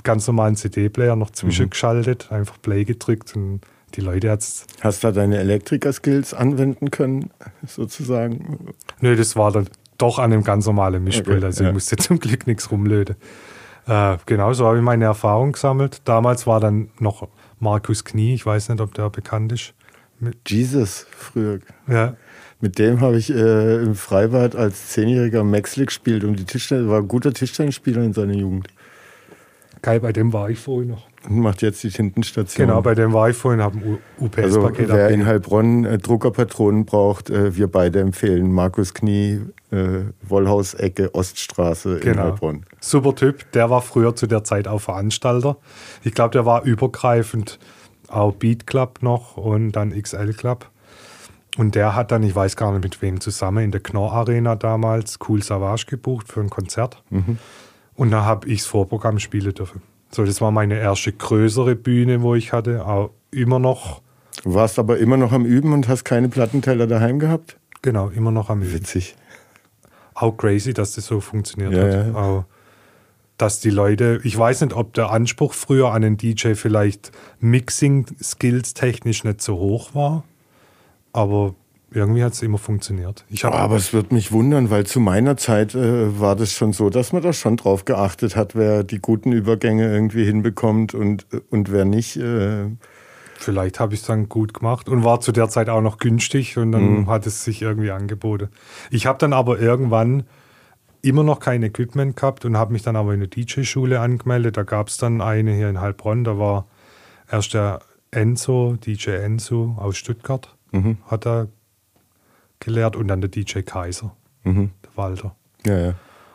[0.04, 3.62] ganz normalen CD-Player noch zwischengeschaltet, einfach Play gedrückt und
[3.96, 4.66] die Leute hat's.
[4.82, 7.30] Hast du da deine Elektriker-Skills anwenden können,
[7.68, 8.74] sozusagen?
[9.02, 9.68] Nö, das war dann
[9.98, 11.70] doch an einem ganz normalen Mischpult, Okay, also ja.
[11.70, 13.16] ich musste zum Glück nichts rumlöten.
[13.88, 16.02] Äh, genau, so habe ich meine Erfahrung gesammelt.
[16.06, 17.28] Damals war dann noch
[17.64, 19.74] Markus Knie, ich weiß nicht, ob der bekannt ist.
[20.46, 21.60] Jesus, früher.
[21.88, 22.16] Ja,
[22.62, 27.00] Mit dem habe ich äh, im Freibad als Zehnjähriger Maxley gespielt und die Tischtennis, war
[27.00, 28.68] ein guter Tischtennisspieler in seiner Jugend.
[29.82, 31.08] geil, bei dem war ich vorhin noch.
[31.30, 32.68] Und macht jetzt die Tintenstation.
[32.68, 34.00] Genau, bei dem war ich vorhin, habe ein
[34.38, 35.22] Also UPS-Paket wer abgegeben.
[35.22, 42.02] in Heilbronn äh, Druckerpatronen braucht, äh, wir beide empfehlen Markus Knie, äh, Wollhaus-Ecke, Oststraße in
[42.02, 42.24] Genau.
[42.24, 42.66] Heilbronn.
[42.82, 43.50] Super Typ.
[43.54, 45.56] Der war früher zu der Zeit auch Veranstalter.
[46.04, 47.58] Ich glaube, der war übergreifend
[48.10, 50.70] auch Beat Club noch und dann XL Club.
[51.58, 54.56] Und der hat dann, ich weiß gar nicht mit wem zusammen, in der Knorr Arena
[54.56, 57.02] damals Cool Savage gebucht für ein Konzert.
[57.96, 59.82] Und da habe ich das Vorprogramm spielen dürfen.
[60.14, 62.86] So, das war meine erste größere Bühne, wo ich hatte.
[62.86, 64.02] Auch immer noch,
[64.44, 67.58] Du warst aber immer noch am Üben und hast keine Plattenteller daheim gehabt?
[67.82, 68.74] genau, immer noch am Üben.
[68.74, 69.16] Witzig.
[70.16, 72.08] auch crazy, dass das so funktioniert Ja, hat.
[72.08, 72.14] ja.
[72.16, 72.46] Auch,
[73.38, 78.74] dass die Leute, ich weiß nicht, ob der Anspruch früher an den DJ vielleicht Mixing-Skills
[78.76, 80.24] technisch nicht so hoch war,
[81.14, 81.56] aber
[81.94, 83.26] irgendwie hat es immer funktioniert.
[83.44, 87.14] Aber es wird mich wundern, weil zu meiner Zeit äh, war das schon so, dass
[87.14, 91.86] man da schon drauf geachtet hat, wer die guten Übergänge irgendwie hinbekommt und, und wer
[91.86, 92.18] nicht.
[92.18, 92.72] Äh,
[93.36, 96.58] Vielleicht habe ich es dann gut gemacht und war zu der Zeit auch noch günstig
[96.58, 98.50] und dann hat es sich irgendwie angeboten.
[98.90, 100.24] Ich habe dann aber irgendwann
[101.02, 104.56] immer noch kein Equipment gehabt und habe mich dann aber in eine DJ-Schule angemeldet.
[104.56, 106.68] Da gab es dann eine hier in Heilbronn, da war
[107.30, 110.56] erst der Enzo, DJ Enzo aus Stuttgart,
[111.08, 111.48] hat da
[112.64, 115.36] gelehrt und dann der DJ Kaiser, der Walter.
[115.66, 115.94] ja, ja.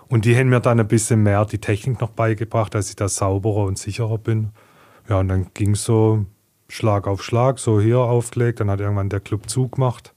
[0.09, 3.09] Und die haben mir dann ein bisschen mehr die Technik noch beigebracht, dass ich da
[3.09, 4.53] sauberer und sicherer bin.
[5.07, 6.25] Ja, und dann ging es so
[6.69, 8.61] Schlag auf Schlag, so hier aufgelegt.
[8.61, 10.15] Dann hat irgendwann der Club zugemacht.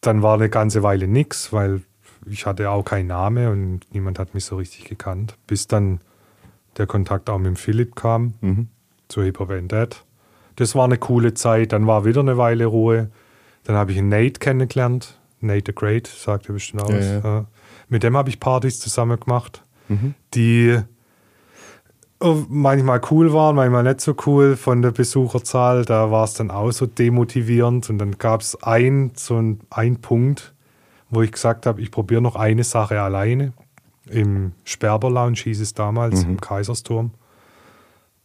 [0.00, 1.82] Dann war eine ganze Weile nix, weil
[2.24, 5.36] ich hatte auch keinen Namen und niemand hat mich so richtig gekannt.
[5.46, 6.00] Bis dann
[6.78, 8.34] der Kontakt auch mit Philipp kam,
[9.08, 10.02] zu Hip Hop and Dead.
[10.56, 11.72] Das war eine coole Zeit.
[11.72, 13.10] Dann war wieder eine Weile Ruhe.
[13.66, 15.18] Dann habe ich einen Nate kennengelernt.
[15.40, 16.92] Nate the Great, sagt er bestimmt aus.
[16.92, 17.44] Ja, ja.
[17.88, 19.62] Mit dem habe ich Partys zusammen gemacht,
[20.34, 20.78] die
[22.20, 25.84] äh, manchmal cool waren, manchmal nicht so cool von der Besucherzahl.
[25.84, 27.90] Da war es dann auch so demotivierend.
[27.90, 30.54] Und dann gab es ein, so ein, ein Punkt,
[31.10, 33.52] wo ich gesagt habe, ich probiere noch eine Sache alleine.
[34.08, 37.10] Im Sperber Lounge hieß es damals, im Kaisersturm.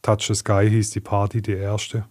[0.03, 2.05] Touch the Sky hieß die Party, die erste.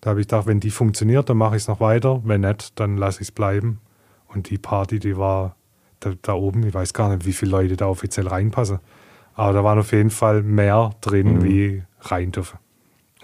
[0.00, 2.22] Da habe ich gedacht, wenn die funktioniert, dann mache ich es noch weiter.
[2.24, 3.80] Wenn nicht, dann lasse ich es bleiben.
[4.28, 5.56] Und die Party, die war
[6.00, 8.78] da, da, oben, ich weiß gar nicht, wie viele Leute da offiziell reinpassen.
[9.34, 11.44] Aber da waren auf jeden Fall mehr drin, mhm.
[11.44, 12.58] wie rein dürfen.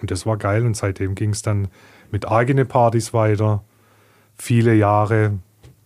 [0.01, 0.65] Und das war geil.
[0.65, 1.69] Und seitdem ging es dann
[2.11, 3.63] mit eigenen Partys weiter.
[4.37, 5.39] Viele Jahre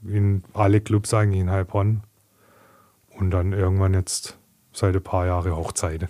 [0.06, 2.02] in alle Clubs eigentlich in Heilbronn.
[3.10, 4.38] Und dann irgendwann jetzt
[4.72, 6.08] seit ein paar Jahren Hochzeiten.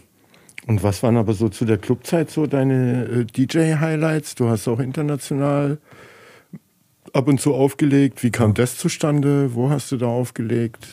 [0.68, 4.34] Und was waren aber so zu der Clubzeit so deine äh, DJ-Highlights?
[4.34, 5.78] Du hast auch international
[7.14, 8.22] ab und zu aufgelegt.
[8.22, 9.54] Wie kam das zustande?
[9.54, 10.86] Wo hast du da aufgelegt?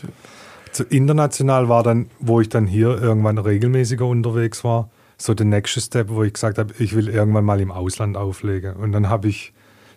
[0.72, 5.82] So international war dann, wo ich dann hier irgendwann regelmäßiger unterwegs war, so der nächste
[5.82, 8.78] Step, wo ich gesagt habe, ich will irgendwann mal im Ausland auflegen.
[8.78, 9.52] Und dann habe ich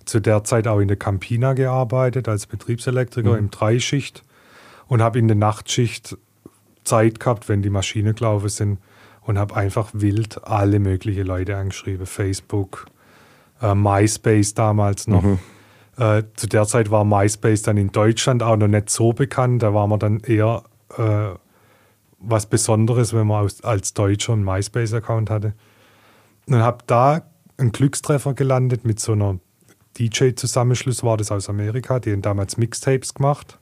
[0.06, 3.38] zu der Zeit auch in der Campina gearbeitet als Betriebselektriker mhm.
[3.38, 4.24] im Dreischicht
[4.88, 6.18] und habe in der Nachtschicht
[6.82, 8.78] Zeit gehabt, wenn die Maschinen gelaufen sind
[9.28, 12.06] und habe einfach wild alle möglichen Leute angeschrieben.
[12.06, 12.86] Facebook,
[13.60, 15.22] äh, MySpace damals noch.
[15.22, 15.38] Mhm.
[15.98, 19.62] Äh, zu der Zeit war MySpace dann in Deutschland auch noch nicht so bekannt.
[19.62, 20.62] Da war man dann eher
[20.96, 21.36] äh,
[22.18, 25.52] was Besonderes, wenn man aus, als Deutscher einen MySpace-Account hatte.
[26.46, 27.20] Und habe da
[27.58, 29.38] einen Glückstreffer gelandet mit so einer
[29.98, 32.00] DJ-Zusammenschluss, war das aus Amerika.
[32.00, 33.58] Die haben damals Mixtapes gemacht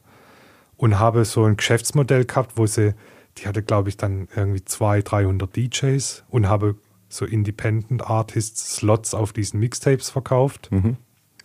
[0.77, 2.95] und habe so ein Geschäftsmodell gehabt, wo sie
[3.39, 6.77] die hatte, glaube ich, dann irgendwie 200, 300 DJs und habe
[7.09, 10.69] so Independent Artists Slots auf diesen Mixtapes verkauft.
[10.71, 10.97] Mhm.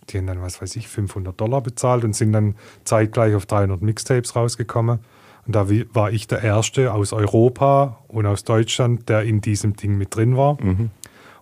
[0.10, 3.82] Die haben dann, was weiß ich, 500 Dollar bezahlt und sind dann zeitgleich auf 300
[3.82, 5.00] Mixtapes rausgekommen.
[5.46, 9.98] Und da war ich der Erste aus Europa und aus Deutschland, der in diesem Ding
[9.98, 10.62] mit drin war.
[10.62, 10.92] Mhm.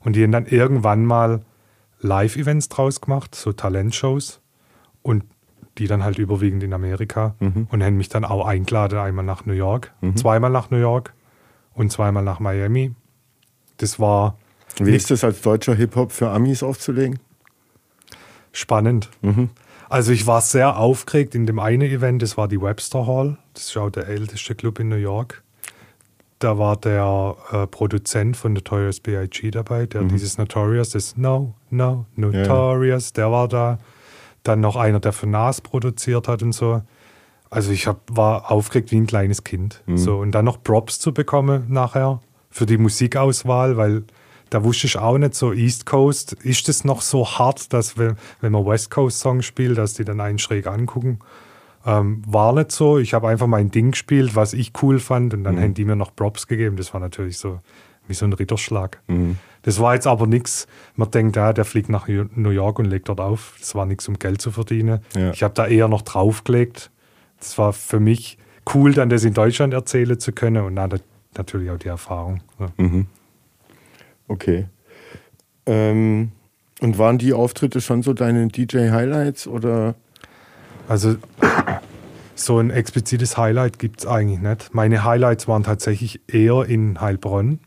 [0.01, 1.41] Und die haben dann irgendwann mal
[1.99, 4.41] Live-Events draus gemacht, so Talentshows.
[5.01, 5.23] Und
[5.79, 7.67] die dann halt überwiegend in Amerika mhm.
[7.71, 10.17] und haben mich dann auch eingeladen, einmal nach New York, mhm.
[10.17, 11.13] zweimal nach New York
[11.73, 12.93] und zweimal nach Miami.
[13.77, 14.37] Das war.
[14.77, 17.19] Wie ist das als deutscher Hip-Hop für Amis aufzulegen?
[18.51, 19.09] Spannend.
[19.21, 19.49] Mhm.
[19.89, 23.37] Also ich war sehr aufgeregt in dem einen Event, das war die Webster Hall.
[23.53, 25.41] Das ist auch der älteste Club in New York.
[26.37, 29.51] Da war der äh, Produzent von Notorious B.I.G.
[29.51, 30.09] dabei, der mhm.
[30.09, 33.13] dieses Notorious, das No, No, Notorious, ja.
[33.15, 33.79] der war da
[34.49, 36.81] dann noch einer, der für Nas produziert hat und so.
[37.49, 39.81] Also ich hab, war aufgeregt wie ein kleines Kind.
[39.85, 39.97] Mhm.
[39.97, 44.03] So, und dann noch Props zu bekommen nachher für die Musikauswahl, weil
[44.49, 48.15] da wusste ich auch nicht so, East Coast, ist das noch so hart, dass wenn,
[48.41, 51.19] wenn man West Coast Songs spielt, dass die dann einen schräg angucken.
[51.85, 52.97] Ähm, war nicht so.
[52.97, 55.61] Ich habe einfach mein Ding gespielt, was ich cool fand und dann mhm.
[55.61, 56.75] haben die mir noch Props gegeben.
[56.75, 57.59] Das war natürlich so
[58.09, 59.01] wie so ein Ritterschlag.
[59.07, 59.37] Mhm.
[59.61, 63.09] Das war jetzt aber nichts, man denkt, ja, der fliegt nach New York und legt
[63.09, 63.55] dort auf.
[63.59, 65.01] Das war nichts, um Geld zu verdienen.
[65.15, 65.31] Ja.
[65.31, 66.91] Ich habe da eher noch draufgelegt.
[67.39, 68.37] Das war für mich
[68.73, 70.99] cool, dann das in Deutschland erzählen zu können und dann
[71.37, 72.41] natürlich auch die Erfahrung.
[72.59, 72.67] Ja.
[72.77, 73.07] Mhm.
[74.27, 74.67] Okay.
[75.65, 76.31] Ähm,
[76.81, 79.95] und waren die Auftritte schon so deine DJ-Highlights oder?
[80.87, 81.17] Also
[82.35, 84.73] so ein explizites Highlight gibt es eigentlich nicht.
[84.73, 87.59] Meine Highlights waren tatsächlich eher in Heilbronn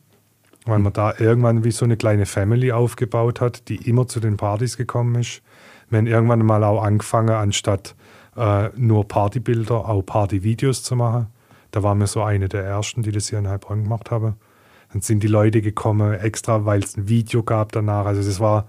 [0.64, 4.36] weil man da irgendwann wie so eine kleine Family aufgebaut hat, die immer zu den
[4.36, 5.42] Partys gekommen ist.
[5.88, 7.94] Wir haben irgendwann mal auch angefangen, anstatt
[8.36, 11.26] äh, nur Partybilder, auch Partyvideos zu machen.
[11.70, 14.36] Da waren wir so eine der ersten, die das hier in Heilbronn gemacht haben.
[14.92, 18.06] Dann sind die Leute gekommen, extra, weil es ein Video gab danach.
[18.06, 18.68] Also das war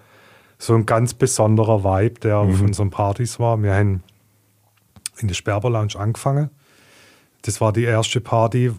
[0.57, 2.49] so ein ganz besonderer Vibe, der mhm.
[2.49, 3.61] auf unseren Partys war.
[3.61, 4.03] Wir haben
[5.17, 6.49] in der Sperber Lounge angefangen.
[7.43, 8.71] Das war die erste Party,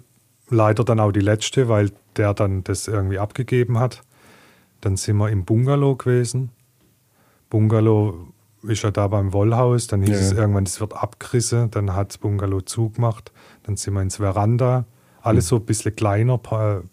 [0.49, 4.03] leider dann auch die letzte, weil der dann das irgendwie abgegeben hat.
[4.81, 6.51] Dann sind wir im Bungalow gewesen.
[7.51, 8.29] Bungalow
[8.63, 9.87] ist ja da beim Wollhaus.
[9.87, 10.17] Dann hieß ja.
[10.21, 11.71] es irgendwann, es wird abgerissen.
[11.71, 13.33] Dann hat das Bungalow zugemacht.
[13.63, 14.85] Dann sind wir ins Veranda.
[15.23, 15.49] Alles mhm.
[15.49, 16.39] so ein bisschen kleiner,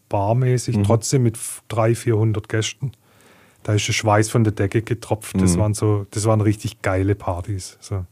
[0.07, 0.84] barmäßig, mhm.
[0.84, 2.93] trotzdem mit 300, 400 Gästen.
[3.63, 5.39] Da ist der Schweiß von der Decke getropft.
[5.39, 5.60] Das, mhm.
[5.60, 7.77] waren so, das waren richtig geile Partys.
[7.81, 8.05] So.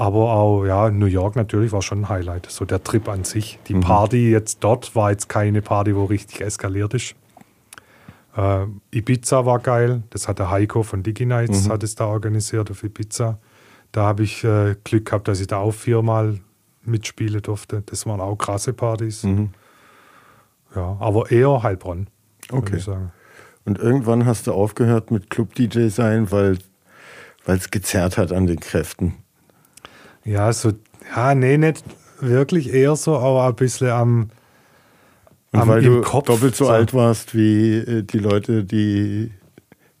[0.00, 2.46] Aber auch, ja, New York natürlich war schon ein Highlight.
[2.50, 3.58] So der Trip an sich.
[3.68, 3.80] Die mhm.
[3.80, 7.14] Party jetzt dort war jetzt keine Party, wo richtig eskaliert ist.
[8.34, 10.02] Äh, Ibiza war geil.
[10.08, 11.72] Das hat der Heiko von DigiNights mhm.
[11.72, 13.38] hat es da organisiert auf Ibiza.
[13.92, 16.40] Da habe ich äh, Glück gehabt, dass ich da auch viermal
[16.82, 17.82] mitspielen durfte.
[17.84, 19.24] Das waren auch krasse Partys.
[19.24, 19.50] Mhm.
[20.74, 22.06] Ja, aber eher Heilbronn.
[22.50, 22.80] Okay.
[23.66, 26.56] Und irgendwann hast du aufgehört mit Club-DJ sein, weil
[27.44, 29.16] es gezerrt hat an den Kräften.
[30.24, 30.72] Ja, so,
[31.14, 31.84] ja, nee, nicht
[32.20, 34.30] wirklich, eher so, aber ein bisschen am.
[35.52, 39.32] Und am, weil du Kopf, doppelt so, so, alt warst wie äh, die Leute, die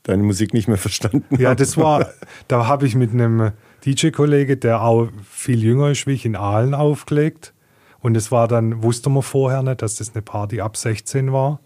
[0.02, 1.42] deine Musik nicht mehr verstanden haben.
[1.42, 2.10] Ja, das war,
[2.48, 3.52] da habe ich mit einem
[3.84, 7.52] DJ-Kollege, der auch viel jünger ist wie ich, in Aalen aufgelegt.
[8.00, 11.60] Und es war dann, wusste man vorher nicht, dass das eine Party ab 16 war.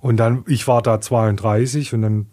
[0.00, 2.26] Und dann, ich war da 32 und dann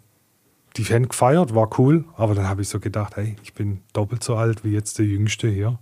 [0.78, 2.04] die Fan gefeiert, war cool.
[2.16, 5.06] Aber dann habe ich so gedacht, hey, ich bin doppelt so alt wie jetzt der
[5.06, 5.78] Jüngste hier.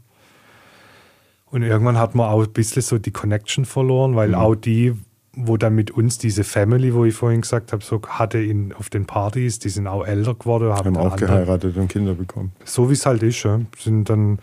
[1.47, 4.35] Und irgendwann hat man auch ein bisschen so die Connection verloren, weil mhm.
[4.35, 4.95] auch die,
[5.33, 8.91] wo dann mit uns diese Family, wo ich vorhin gesagt habe, so hatte ihn auf
[8.91, 10.73] den Partys, die sind auch älter geworden.
[10.73, 12.53] Haben, auch andere, geheiratet und Kinder bekommen.
[12.65, 13.61] So wie es halt ist, ja.
[13.79, 14.39] sind dann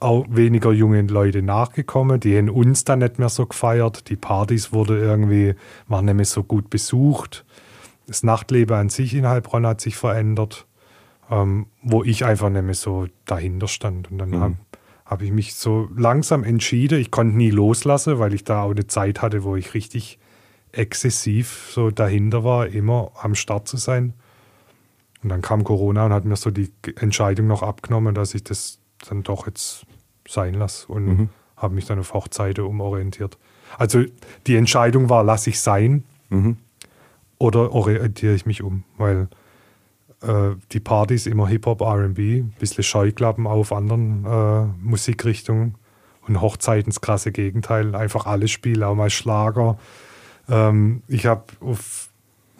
[0.00, 2.20] auch weniger junge Leute nachgekommen.
[2.20, 4.08] Die haben uns dann nicht mehr so gefeiert.
[4.08, 5.54] Die Partys wurde irgendwie,
[5.88, 7.44] waren nicht mehr so gut besucht.
[8.08, 10.66] Das Nachtleben an sich in Heilbronn hat sich verändert,
[11.30, 14.10] ähm, wo ich einfach nicht mehr so dahinter stand.
[14.10, 14.40] Und dann mhm.
[14.40, 14.56] habe
[15.04, 16.98] hab ich mich so langsam entschieden.
[16.98, 20.18] Ich konnte nie loslassen, weil ich da auch eine Zeit hatte, wo ich richtig
[20.72, 24.14] exzessiv so dahinter war, immer am Start zu sein.
[25.22, 28.78] Und dann kam Corona und hat mir so die Entscheidung noch abgenommen, dass ich das
[29.06, 29.84] dann doch jetzt
[30.26, 31.28] sein lasse und mhm.
[31.56, 33.36] habe mich dann auf Hochzeiten umorientiert.
[33.76, 34.04] Also
[34.46, 36.56] die Entscheidung war, lasse ich sein mhm.
[37.38, 39.28] Oder orientiere ich mich um, weil
[40.22, 45.76] äh, die Partys immer Hip-Hop, RB, ein bisschen Scheuklappen auf anderen äh, Musikrichtungen
[46.26, 49.78] und Hochzeiten das krasse Gegenteil, einfach alles spielen, auch mal Schlager.
[50.48, 52.10] Ähm, ich habe auf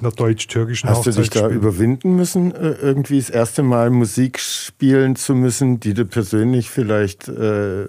[0.00, 5.16] einer deutsch-türkischen Hast du dich da überwinden müssen, äh, irgendwie das erste Mal Musik spielen
[5.16, 7.86] zu müssen, die du persönlich vielleicht äh,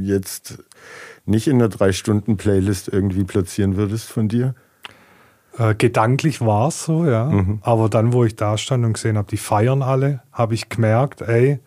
[0.00, 0.62] jetzt
[1.26, 4.54] nicht in der Drei-Stunden-Playlist irgendwie platzieren würdest von dir?
[5.58, 7.26] Äh, gedanklich war es so, ja.
[7.26, 7.58] Mhm.
[7.62, 11.22] Aber dann, wo ich da stand und gesehen habe, die feiern alle, habe ich gemerkt,
[11.22, 11.58] ey,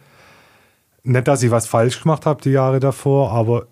[1.04, 3.68] nicht, dass ich was falsch gemacht habe die Jahre davor, aber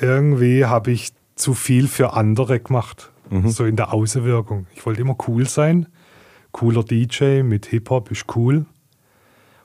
[0.00, 3.48] irgendwie habe ich zu viel für andere gemacht mhm.
[3.48, 4.66] so in der Außenwirkung.
[4.74, 5.86] Ich wollte immer cool sein.
[6.52, 8.66] Cooler DJ mit Hip-Hop ist cool.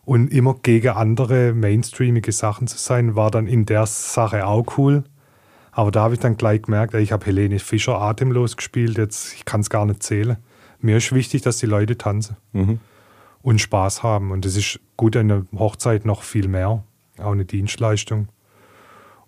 [0.05, 5.05] Und immer gegen andere mainstreamige Sachen zu sein, war dann in der Sache auch cool.
[5.73, 9.45] Aber da habe ich dann gleich gemerkt, ich habe Helene Fischer atemlos gespielt, jetzt ich
[9.45, 10.37] kann es gar nicht zählen.
[10.79, 12.79] Mir ist wichtig, dass die Leute tanzen mhm.
[13.41, 14.31] und Spaß haben.
[14.31, 16.83] Und das ist gut an der Hochzeit noch viel mehr.
[17.17, 18.27] Auch eine Dienstleistung.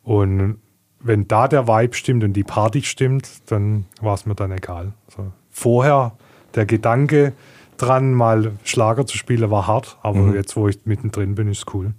[0.03, 0.59] Und
[0.99, 4.93] wenn da der Vibe stimmt und die Party stimmt, dann war es mir dann egal.
[5.15, 5.31] So.
[5.49, 6.17] Vorher
[6.55, 7.33] der Gedanke
[7.77, 10.35] dran, mal Schlager zu spielen, war hart, aber mhm.
[10.35, 11.93] jetzt, wo ich mittendrin bin, ist es cool.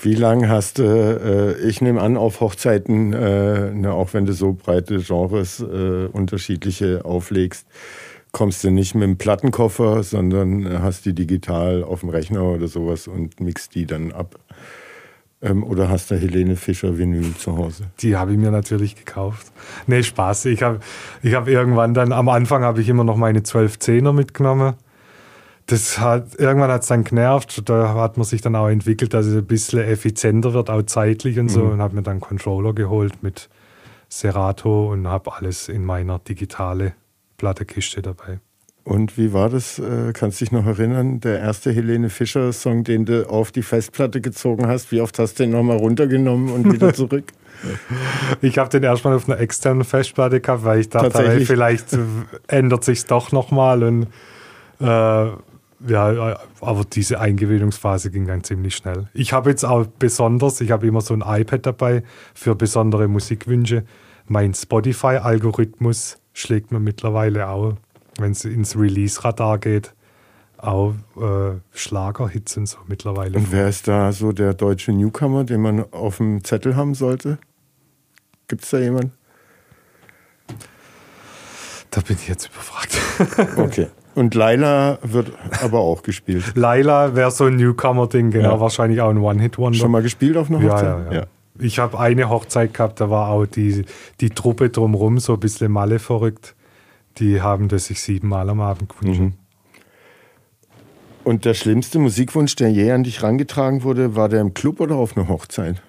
[0.00, 4.32] Wie lange hast du, äh, ich nehme an, auf Hochzeiten, äh, ne, auch wenn du
[4.32, 7.66] so breite Genres äh, unterschiedliche auflegst,
[8.30, 13.08] kommst du nicht mit dem Plattenkoffer, sondern hast die digital auf dem Rechner oder sowas
[13.08, 14.38] und mixt die dann ab.
[15.40, 17.84] Ähm, oder hast du Helene Fischer Vinyl zu Hause?
[18.00, 19.52] Die habe ich mir natürlich gekauft.
[19.86, 20.46] Nee, Spaß.
[20.46, 20.80] Ich habe
[21.22, 24.74] ich hab irgendwann dann, am Anfang habe ich immer noch meine 12 Zehner mitgenommen.
[25.68, 27.68] Das hat, irgendwann hat es dann genervt.
[27.68, 31.38] Da hat man sich dann auch entwickelt, dass es ein bisschen effizienter wird, auch zeitlich
[31.38, 31.64] und so.
[31.64, 31.72] Mhm.
[31.72, 33.50] Und habe mir dann einen Controller geholt mit
[34.08, 36.94] Serato und habe alles in meiner digitale
[37.36, 38.40] Plattekiste dabei.
[38.82, 39.78] Und wie war das?
[39.78, 41.20] Äh, kannst du dich noch erinnern?
[41.20, 45.42] Der erste Helene Fischer-Song, den du auf die Festplatte gezogen hast, wie oft hast du
[45.42, 47.24] den nochmal runtergenommen und wieder zurück?
[48.40, 51.88] ich habe den erstmal auf einer externen Festplatte gehabt, weil ich dachte, hey, vielleicht
[52.46, 53.82] ändert sich doch nochmal.
[53.82, 54.06] Und
[54.80, 55.30] äh,
[55.86, 59.08] ja, aber diese Eingewöhnungsphase ging dann ziemlich schnell.
[59.14, 62.02] Ich habe jetzt auch besonders, ich habe immer so ein iPad dabei
[62.34, 63.84] für besondere Musikwünsche.
[64.26, 67.76] Mein Spotify-Algorithmus schlägt mir mittlerweile auch
[68.18, 69.94] wenn es ins Release-Radar geht,
[70.58, 73.38] auch äh, Schlagerhits und so mittlerweile.
[73.38, 77.38] Und wer ist da so der deutsche Newcomer, den man auf dem Zettel haben sollte?
[78.48, 79.12] Gibt es da jemanden?
[81.90, 82.98] Da bin ich jetzt überfragt.
[83.56, 83.88] okay.
[84.18, 86.44] Und Laila wird aber auch gespielt.
[86.54, 88.54] Laila wäre so ein Newcomer-Ding, genau.
[88.54, 88.60] Ja.
[88.60, 89.78] Wahrscheinlich auch ein One-Hit-Wonder.
[89.78, 90.82] Schon mal gespielt auf einer Hochzeit?
[90.82, 91.26] Ja, ja, ja.
[91.60, 93.84] Ich habe eine Hochzeit gehabt, da war auch die,
[94.20, 96.54] die Truppe drumherum so ein bisschen Malle verrückt
[97.18, 99.20] die haben das sich siebenmal am Abend gewünscht.
[99.20, 99.32] Mhm.
[101.24, 104.96] Und der schlimmste Musikwunsch, der je an dich rangetragen wurde, war der im Club oder
[104.96, 105.82] auf einer Hochzeit?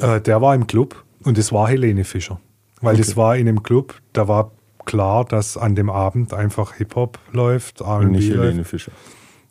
[0.00, 2.40] Äh, der war im Club und es war Helene Fischer.
[2.80, 3.04] Weil okay.
[3.04, 4.52] das war in einem Club, da war
[4.88, 8.90] klar, dass an dem Abend einfach Hip-Hop läuft, Und nicht Helene Fischer.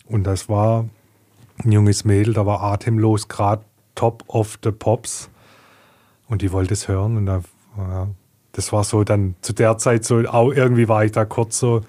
[0.06, 0.89] Und das war
[1.63, 5.30] ein junges Mädel, da war atemlos, gerade top of the Pops.
[6.28, 7.43] Und die wollte es hören und da
[7.78, 8.10] ja,
[8.54, 11.82] das war so dann zu der Zeit so, auch irgendwie war ich da kurz so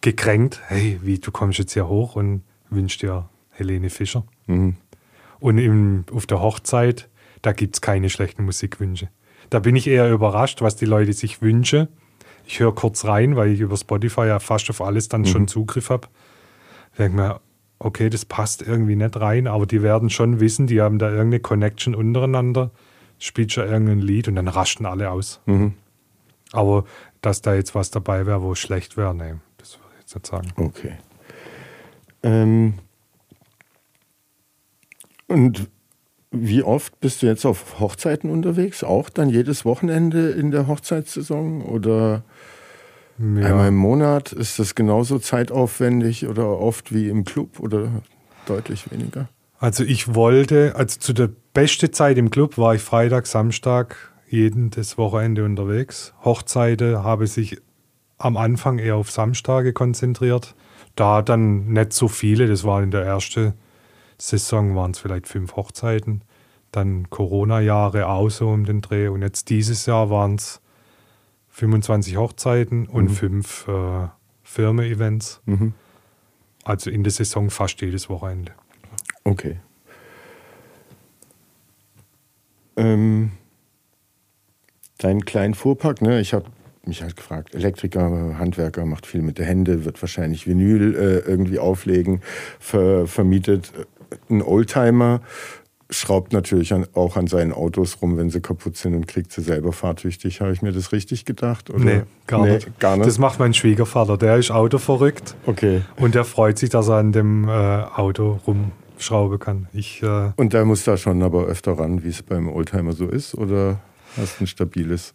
[0.00, 0.62] gekränkt.
[0.68, 4.24] Hey, wie, du kommst jetzt hier hoch und wünschst dir Helene Fischer.
[4.46, 4.76] Mhm.
[5.40, 7.08] Und im, auf der Hochzeit,
[7.42, 9.08] da gibt es keine schlechten Musikwünsche.
[9.50, 11.88] Da bin ich eher überrascht, was die Leute sich wünschen.
[12.46, 15.26] Ich höre kurz rein, weil ich über Spotify ja fast auf alles dann mhm.
[15.26, 16.08] schon Zugriff habe.
[16.98, 17.40] Denke mir,
[17.78, 21.40] okay, das passt irgendwie nicht rein, aber die werden schon wissen, die haben da irgendeine
[21.40, 22.70] Connection untereinander
[23.18, 25.40] spielst du irgendein Lied und dann raschen alle aus.
[25.46, 25.74] Mhm.
[26.52, 26.84] Aber
[27.20, 30.26] dass da jetzt was dabei wäre, wo schlecht wäre, nee, das würde ich jetzt nicht
[30.26, 30.52] sagen.
[30.56, 30.96] Okay.
[32.22, 32.74] Ähm,
[35.26, 35.68] und
[36.36, 38.84] wie oft bist du jetzt auf Hochzeiten unterwegs?
[38.84, 42.22] Auch dann jedes Wochenende in der Hochzeitssaison oder
[43.18, 43.46] Ja.
[43.46, 44.32] einmal im Monat?
[44.32, 47.88] Ist das genauso zeitaufwendig oder oft wie im Club oder
[48.46, 49.28] deutlich weniger?
[49.58, 53.96] Also ich wollte, also zu der beste Zeit im Club war ich Freitag, Samstag,
[54.28, 56.12] jeden das Wochenende unterwegs.
[56.24, 57.58] Hochzeiten habe sich
[58.18, 60.54] am Anfang eher auf Samstage konzentriert.
[60.96, 63.54] Da dann nicht so viele, das war in der ersten
[64.18, 66.22] Saison waren es vielleicht fünf Hochzeiten.
[66.72, 69.08] Dann Corona-Jahre auch so um den Dreh.
[69.08, 70.60] Und jetzt dieses Jahr waren es
[71.50, 74.08] 25 Hochzeiten und fünf äh,
[74.42, 75.40] Firmen-Events.
[75.46, 75.74] Mhm.
[76.64, 78.52] Also in der Saison fast jedes Wochenende.
[79.22, 79.60] Okay.
[82.76, 83.32] Ähm,
[84.98, 86.20] deinen kleinen Fuhrpark, ne?
[86.20, 86.46] Ich habe
[86.86, 91.58] mich halt gefragt, Elektriker, Handwerker, macht viel mit der Hände, wird wahrscheinlich Vinyl äh, irgendwie
[91.58, 92.20] auflegen,
[92.58, 93.72] ver, vermietet
[94.28, 95.20] einen Oldtimer,
[95.90, 99.42] schraubt natürlich an, auch an seinen Autos rum, wenn sie kaputt sind und kriegt sie
[99.42, 100.40] selber fahrtüchtig.
[100.40, 101.70] Habe ich mir das richtig gedacht?
[101.70, 101.84] Oder?
[101.84, 102.80] Nee, gar, Nee, nicht.
[102.80, 103.06] gar nicht.
[103.06, 104.16] Das macht mein Schwiegervater.
[104.16, 105.82] Der ist autoverrückt okay.
[105.96, 109.68] und der freut sich, dass er an dem äh, Auto rumschrauben kann.
[109.72, 113.06] Ich, äh, Und da muss da schon aber öfter ran, wie es beim Oldtimer so
[113.06, 113.34] ist?
[113.34, 113.80] Oder
[114.16, 115.14] hast du ein stabiles?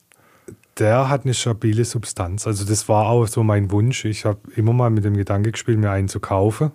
[0.78, 2.48] der hat eine stabile Substanz.
[2.48, 4.06] Also das war auch so mein Wunsch.
[4.06, 6.72] Ich habe immer mal mit dem Gedanke gespielt, mir einen zu kaufen.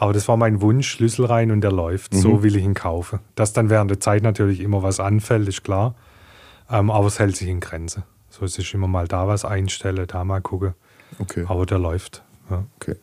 [0.00, 2.14] Aber das war mein Wunsch, Schlüssel rein und der läuft.
[2.14, 3.18] So will ich ihn kaufen.
[3.34, 5.96] Dass dann während der Zeit natürlich immer was anfällt, ist klar.
[6.70, 8.04] Ähm, aber es hält sich in Grenze.
[8.30, 10.74] So es ist immer mal da was einstelle, da mal gucke.
[11.18, 11.44] Okay.
[11.48, 12.22] Aber der läuft.
[12.48, 12.64] Ja.
[12.76, 12.94] Okay.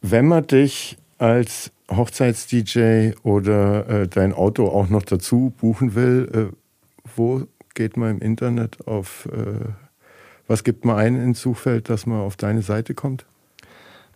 [0.00, 6.56] Wenn man dich als Hochzeits-DJ oder äh, dein Auto auch noch dazu buchen will, äh,
[7.16, 9.72] wo geht man im Internet auf, äh,
[10.46, 13.26] was gibt man ein ins Suchfeld, dass man auf deine Seite kommt?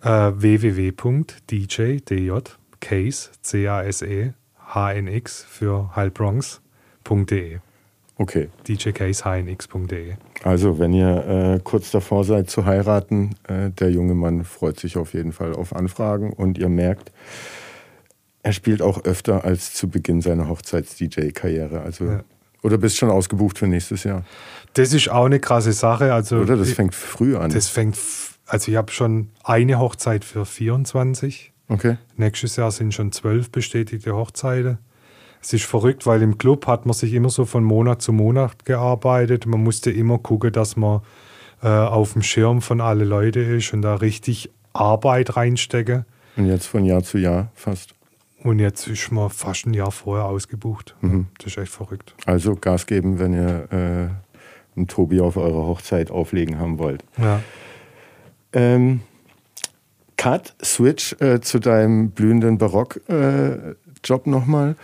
[0.02, 2.02] Äh, www.dj,
[2.80, 4.32] case, C-A-S-E,
[4.66, 7.58] H-N-X für heilbronx.de.
[8.20, 10.14] Okay, djcasehnx.de.
[10.42, 14.96] also wenn ihr äh, kurz davor seid zu heiraten, äh, der junge Mann freut sich
[14.96, 17.12] auf jeden Fall auf Anfragen und ihr merkt,
[18.42, 21.80] er spielt auch öfter als zu Beginn seiner Hochzeits-DJ-Karriere.
[21.80, 22.24] Also, Ja.
[22.64, 24.24] Oder bist schon ausgebucht für nächstes Jahr?
[24.74, 26.12] Das ist auch eine krasse Sache.
[26.12, 27.52] Also Oder das ich- fängt früh an.
[27.52, 27.96] das fängt,
[28.48, 31.52] also ich habe schon eine Hochzeit für 24.
[31.68, 31.98] okay.
[32.16, 34.78] Nächstes Jahr sind schon zwölf bestätigte Hochzeiten.
[35.40, 38.64] Es ist verrückt, weil im Club hat man sich immer so von Monat zu Monat
[38.64, 39.46] gearbeitet.
[39.46, 41.02] Man musste immer gucken, dass man
[41.62, 46.06] äh, auf dem Schirm von alle Leute ist und da richtig Arbeit reinstecke.
[46.36, 47.94] Und jetzt von Jahr zu Jahr fast.
[48.42, 50.96] Und jetzt ist man fast ein Jahr vorher ausgebucht.
[51.38, 52.14] Das ist echt verrückt.
[52.24, 57.04] Also Gas geben, wenn ihr äh, einen Tobi auf eurer Hochzeit auflegen haben wollt.
[57.16, 57.42] Ja.
[58.52, 59.00] Ähm,
[60.16, 64.76] Cut, Switch äh, zu deinem blühenden Barock-Job nochmal.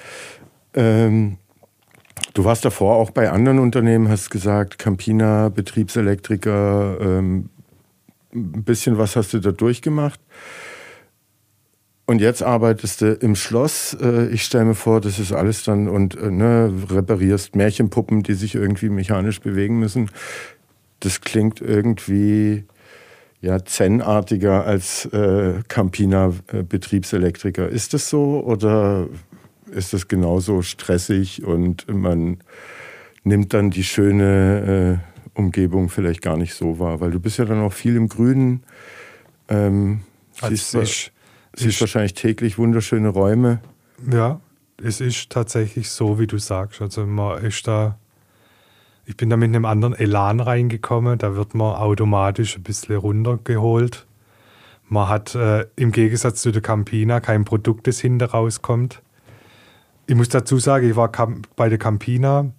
[0.75, 1.39] Ähm,
[2.35, 7.51] du warst davor auch bei anderen Unternehmen, hast gesagt, Campina, Betriebselektriker, ähm,
[8.33, 10.21] ein bisschen was hast du da durchgemacht.
[12.07, 13.97] Und jetzt arbeitest du im Schloss.
[14.01, 18.35] Äh, ich stelle mir vor, das ist alles dann und äh, ne, reparierst Märchenpuppen, die
[18.35, 20.11] sich irgendwie mechanisch bewegen müssen.
[21.01, 22.65] Das klingt irgendwie
[23.45, 27.69] ja, Zen-artiger als äh, Campina-Betriebselektriker.
[27.69, 29.07] Ist das so oder
[29.71, 32.39] ist das genauso stressig und man
[33.23, 35.01] nimmt dann die schöne
[35.37, 37.01] äh, Umgebung vielleicht gar nicht so wahr?
[37.01, 38.63] Weil du bist ja dann auch viel im Grünen.
[39.49, 40.01] Ähm,
[40.33, 41.13] siehst, es ist,
[41.55, 43.61] siehst ist- wahrscheinlich täglich wunderschöne Räume.
[44.11, 44.41] Ja,
[44.83, 46.81] es ist tatsächlich so, wie du sagst.
[46.81, 47.99] Also man ist da,
[49.07, 54.07] ich bin da mit einem anderen Elan reingekommen, da wird man automatisch ein bisschen runtergeholt.
[54.89, 59.03] Man hat äh, im Gegensatz zu der Campina kein Produkt, das hinten rauskommt.
[60.07, 61.11] Ich muss dazu sagen, ich war
[61.57, 62.51] bei der Campina,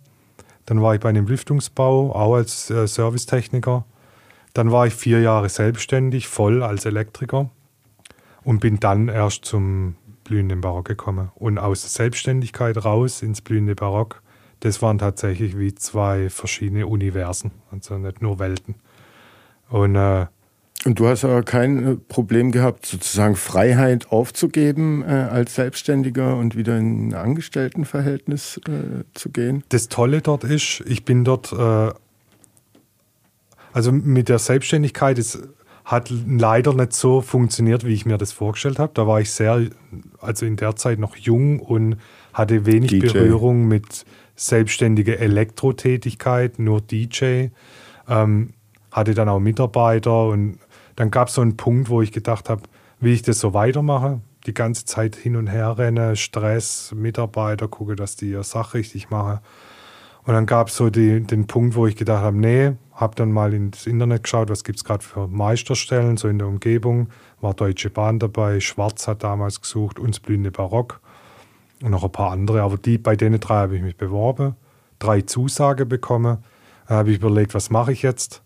[0.65, 3.85] dann war ich bei einem Lüftungsbau, auch als äh, Servicetechniker.
[4.53, 7.49] Dann war ich vier Jahre selbstständig, voll als Elektriker
[8.43, 11.31] und bin dann erst zum blühenden Barock gekommen.
[11.35, 14.23] Und aus der Selbstständigkeit raus ins blühende Barock,
[14.59, 18.75] das waren tatsächlich wie zwei verschiedene Universen, also nicht nur Welten.
[19.69, 20.27] Und äh,
[20.85, 26.55] Und du hast aber kein äh, Problem gehabt, sozusagen Freiheit aufzugeben äh, als Selbstständiger und
[26.55, 29.63] wieder in ein Angestelltenverhältnis äh, zu gehen?
[29.69, 31.91] das Tolle dort ist, ich bin dort, äh,
[33.73, 35.41] also mit der Selbstständigkeit, es
[35.85, 38.91] hat leider nicht so funktioniert, wie ich mir das vorgestellt habe.
[38.95, 39.67] Da war ich sehr,
[40.19, 41.97] also in der Zeit noch jung und
[42.33, 43.07] hatte wenig DJ.
[43.07, 44.03] Berührung mit
[44.35, 47.47] selbstständiger Elektrotätigkeit, nur DJ.
[48.07, 48.53] Ähm,
[48.91, 50.59] hatte dann auch Mitarbeiter und
[50.95, 52.63] dann gab es so einen Punkt, wo ich gedacht habe,
[52.99, 54.21] wie ich das so weitermache.
[54.45, 59.09] Die ganze Zeit hin und her renne, Stress, Mitarbeiter, gucke, dass die ihre Sache richtig
[59.09, 59.39] machen.
[60.23, 63.31] Und dann gab es so die, den Punkt, wo ich gedacht habe, nee, habe dann
[63.31, 67.09] mal ins Internet geschaut, was gibt es gerade für Meisterstellen, so in der Umgebung.
[67.41, 71.01] War Deutsche Bahn dabei, Schwarz hat damals gesucht, uns blühende Barock
[71.85, 72.63] und noch ein paar andere.
[72.63, 74.55] Aber die, bei denen drei habe ich mich beworben,
[74.97, 76.39] drei Zusage bekommen.
[76.87, 78.41] Habe ich überlegt, was mache ich jetzt?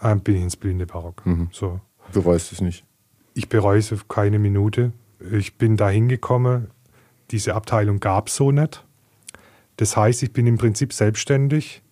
[0.00, 1.22] Dann bin ich ins blühende Barock.
[1.52, 1.80] So.
[2.12, 2.84] Bereust es nicht.
[3.32, 4.92] Ich bereue es auf keine Minute.
[5.32, 6.70] Ich bin da hingekommen.
[7.30, 8.84] Diese Abteilung gab es so nicht.
[9.76, 11.82] Das heißt, ich bin im Prinzip selbstständig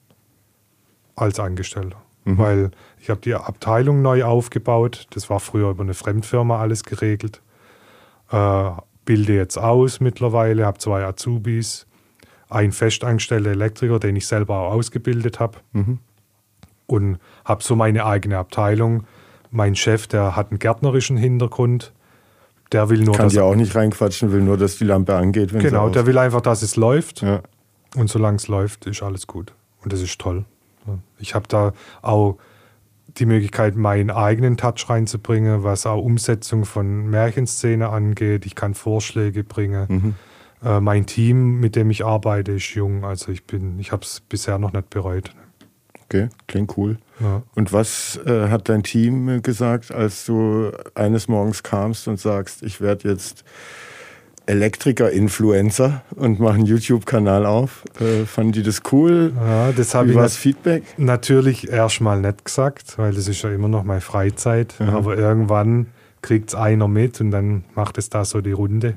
[1.17, 2.03] als Angestellter.
[2.25, 5.07] Weil ich habe die Abteilung neu aufgebaut.
[5.11, 7.41] Das war früher über eine Fremdfirma alles geregelt.
[8.31, 8.71] Äh,
[9.05, 11.87] bilde jetzt aus mittlerweile, habe zwei Azubis,
[12.49, 15.59] einen festangestellten Elektriker, den ich selber auch ausgebildet habe.
[16.87, 19.05] Und habe so meine eigene Abteilung.
[19.51, 21.93] Mein Chef, der hat einen gärtnerischen Hintergrund.
[22.73, 25.53] Der will nur, Kann dass dir auch nicht reinquatschen, will nur, dass die Lampe angeht.
[25.53, 27.23] Genau, der will einfach, dass es läuft.
[27.23, 27.43] Ja.
[27.97, 29.53] Und solange es läuft, ist alles gut.
[29.83, 30.45] Und das ist toll.
[31.19, 32.39] Ich habe da auch
[33.19, 38.47] die Möglichkeit, meinen eigenen Touch reinzubringen, was auch Umsetzung von Märchenszene angeht.
[38.47, 40.15] Ich kann Vorschläge bringen.
[40.65, 43.05] Äh, mein Team, mit dem ich arbeite, ist jung.
[43.05, 45.35] Also ich bin, ich habe es bisher noch nicht bereut.
[46.05, 46.99] Okay, klingt cool.
[47.21, 47.43] Ja.
[47.55, 52.81] Und was äh, hat dein Team gesagt, als du eines Morgens kamst und sagst, ich
[52.81, 53.45] werde jetzt
[54.47, 57.85] Elektriker-Influencer und mache einen YouTube-Kanal auf?
[58.01, 59.33] Äh, fanden die das cool?
[59.37, 60.83] Ja, das habe ich das Feedback?
[60.97, 64.75] natürlich erstmal nicht gesagt, weil das ist ja immer noch meine Freizeit.
[64.81, 65.87] Aber irgendwann
[66.23, 68.95] kriegt es einer mit und dann macht es da so die Runde.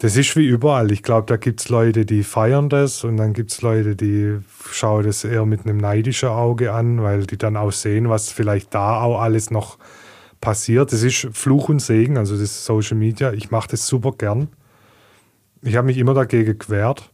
[0.00, 0.92] Das ist wie überall.
[0.92, 4.38] Ich glaube, da gibt es Leute, die feiern das und dann gibt es Leute, die
[4.70, 8.74] schauen das eher mit einem neidischen Auge an, weil die dann auch sehen, was vielleicht
[8.74, 9.76] da auch alles noch
[10.40, 10.92] passiert.
[10.92, 13.32] Das ist Fluch und Segen, also das Social Media.
[13.32, 14.48] Ich mache das super gern.
[15.62, 17.10] Ich habe mich immer dagegen gewehrt.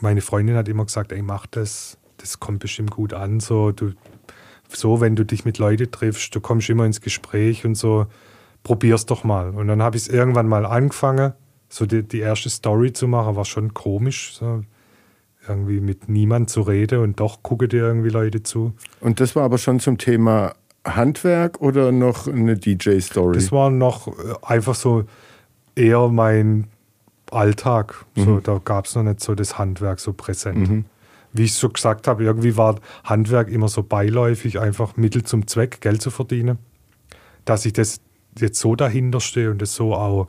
[0.00, 3.40] Meine Freundin hat immer gesagt, ey, mach das, das kommt bestimmt gut an.
[3.40, 3.92] So, du,
[4.68, 8.06] so, wenn du dich mit Leuten triffst, du kommst immer ins Gespräch und so,
[8.62, 9.50] probier's doch mal.
[9.50, 11.32] Und dann habe ich es irgendwann mal angefangen,
[11.68, 14.62] so die, die erste Story zu machen, war schon komisch, so
[15.48, 18.74] irgendwie mit niemand zu reden und doch gucken dir irgendwie Leute zu.
[19.00, 20.54] Und das war aber schon zum Thema
[20.84, 23.34] Handwerk oder noch eine DJ-Story?
[23.34, 24.12] Das war noch äh,
[24.42, 25.04] einfach so
[25.74, 26.68] eher mein
[27.30, 28.04] Alltag.
[28.14, 30.84] So, Da gab es noch nicht so das Handwerk so präsent.
[31.32, 35.80] Wie ich so gesagt habe, irgendwie war Handwerk immer so beiläufig, einfach Mittel zum Zweck,
[35.80, 36.58] Geld zu verdienen.
[37.46, 38.00] Dass ich das
[38.38, 40.28] jetzt so dahinter stehe und das so auch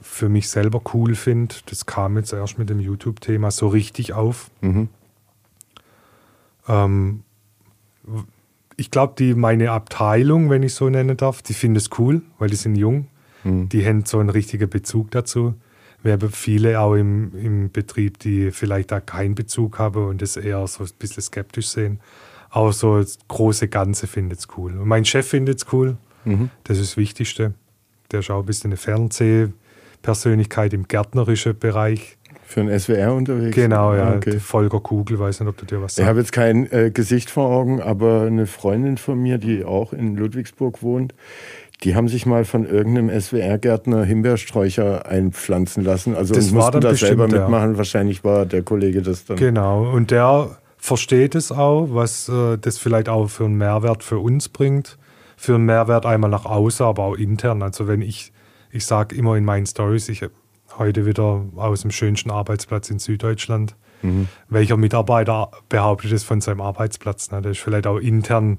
[0.00, 4.50] für mich selber cool finde, das kam jetzt erst mit dem YouTube-Thema so richtig auf.
[6.68, 7.22] Ähm,
[8.76, 12.50] ich glaube, die meine Abteilung, wenn ich so nennen darf, die finden es cool, weil
[12.50, 13.06] die sind jung.
[13.68, 15.54] Die haben so einen richtigen Bezug dazu.
[16.02, 20.36] Wir haben viele auch im, im Betrieb, die vielleicht da keinen Bezug haben und das
[20.36, 22.00] eher so ein bisschen skeptisch sehen.
[22.50, 24.72] Aber so das große Ganze findet es cool.
[24.78, 25.96] Und mein Chef findet es cool.
[26.64, 27.54] Das ist das Wichtigste.
[28.10, 32.18] Der ist auch ein bisschen eine Fernsehpersönlichkeit im gärtnerischen Bereich.
[32.52, 33.54] Für ein SWR unterwegs?
[33.54, 34.10] Genau, ja.
[34.10, 34.38] Ah, Okay.
[34.38, 36.08] Volker Kugel, weiß nicht, ob du dir was Ich sagst.
[36.10, 40.16] habe jetzt kein äh, Gesicht vor Augen, aber eine Freundin von mir, die auch in
[40.16, 41.14] Ludwigsburg wohnt,
[41.82, 46.14] die haben sich mal von irgendeinem SWR-Gärtner Himbeersträucher einpflanzen lassen.
[46.14, 47.40] Also Das und mussten da selber bestimmt, ja.
[47.48, 47.78] mitmachen.
[47.78, 49.38] Wahrscheinlich war der Kollege das dann.
[49.38, 54.18] Genau, und der versteht es auch, was äh, das vielleicht auch für einen Mehrwert für
[54.18, 54.98] uns bringt.
[55.38, 57.62] Für einen Mehrwert einmal nach außen, aber auch intern.
[57.62, 58.30] Also wenn ich,
[58.70, 60.30] ich sage immer in meinen Stories, ich hab
[60.78, 63.76] heute wieder aus dem schönsten Arbeitsplatz in Süddeutschland,
[64.48, 67.30] welcher Mitarbeiter behauptet es von seinem Arbeitsplatz.
[67.30, 67.40] Ne?
[67.42, 68.58] Das ist vielleicht auch intern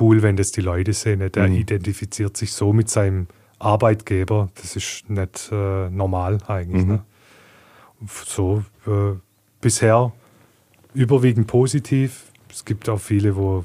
[0.00, 1.18] cool, wenn das die Leute sehen.
[1.20, 1.30] Ne?
[1.30, 4.48] Der identifiziert sich so mit seinem Arbeitgeber.
[4.54, 6.84] Das ist nicht äh, normal eigentlich.
[6.84, 7.04] Ne?
[8.06, 9.16] So äh,
[9.60, 10.12] bisher
[10.94, 12.32] überwiegend positiv.
[12.50, 13.64] Es gibt auch viele, wo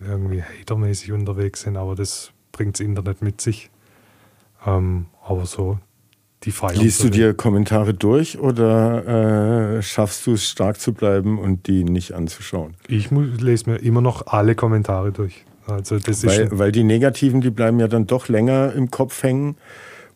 [0.00, 3.70] irgendwie hatermäßig unterwegs sind, aber das bringt das Internet mit sich.
[4.64, 5.78] Ähm, aber so,
[6.44, 6.76] die feiern.
[6.80, 11.84] Liest du dir Kommentare durch oder äh, schaffst du es, stark zu bleiben und die
[11.84, 12.74] nicht anzuschauen?
[12.86, 15.44] Ich mu- lese mir immer noch alle Kommentare durch.
[15.66, 19.22] Also das ist Weil, weil die Negativen, die bleiben ja dann doch länger im Kopf
[19.22, 19.56] hängen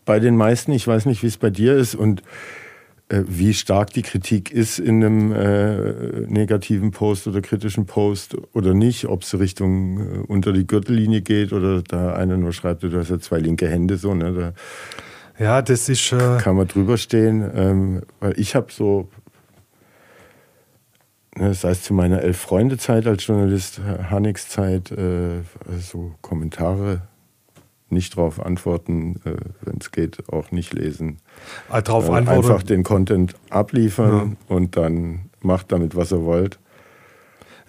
[0.04, 0.72] bei den meisten.
[0.72, 2.22] Ich weiß nicht, wie es bei dir ist und
[3.08, 5.92] äh, wie stark die Kritik ist in einem äh,
[6.26, 11.52] negativen Post oder kritischen Post oder nicht, ob es Richtung äh, unter die Gürtellinie geht
[11.52, 14.14] oder da einer nur schreibt, du hast ja zwei linke Hände so.
[14.14, 14.32] Ne?
[14.32, 14.52] Da,
[15.38, 16.12] Ja, das ist.
[16.12, 19.08] Äh Kann man drüber stehen, ähm, weil ich habe so,
[21.36, 23.80] ne, das heißt zu meiner Elf-Freunde-Zeit als Journalist,
[24.10, 25.40] Hanix-Zeit, äh,
[25.80, 27.02] so Kommentare
[27.88, 31.18] nicht drauf antworten, äh, wenn es geht, auch nicht lesen.
[31.68, 32.38] Ah, drauf Äh, antworten.
[32.44, 36.58] Einfach den Content abliefern und dann macht damit, was ihr wollt.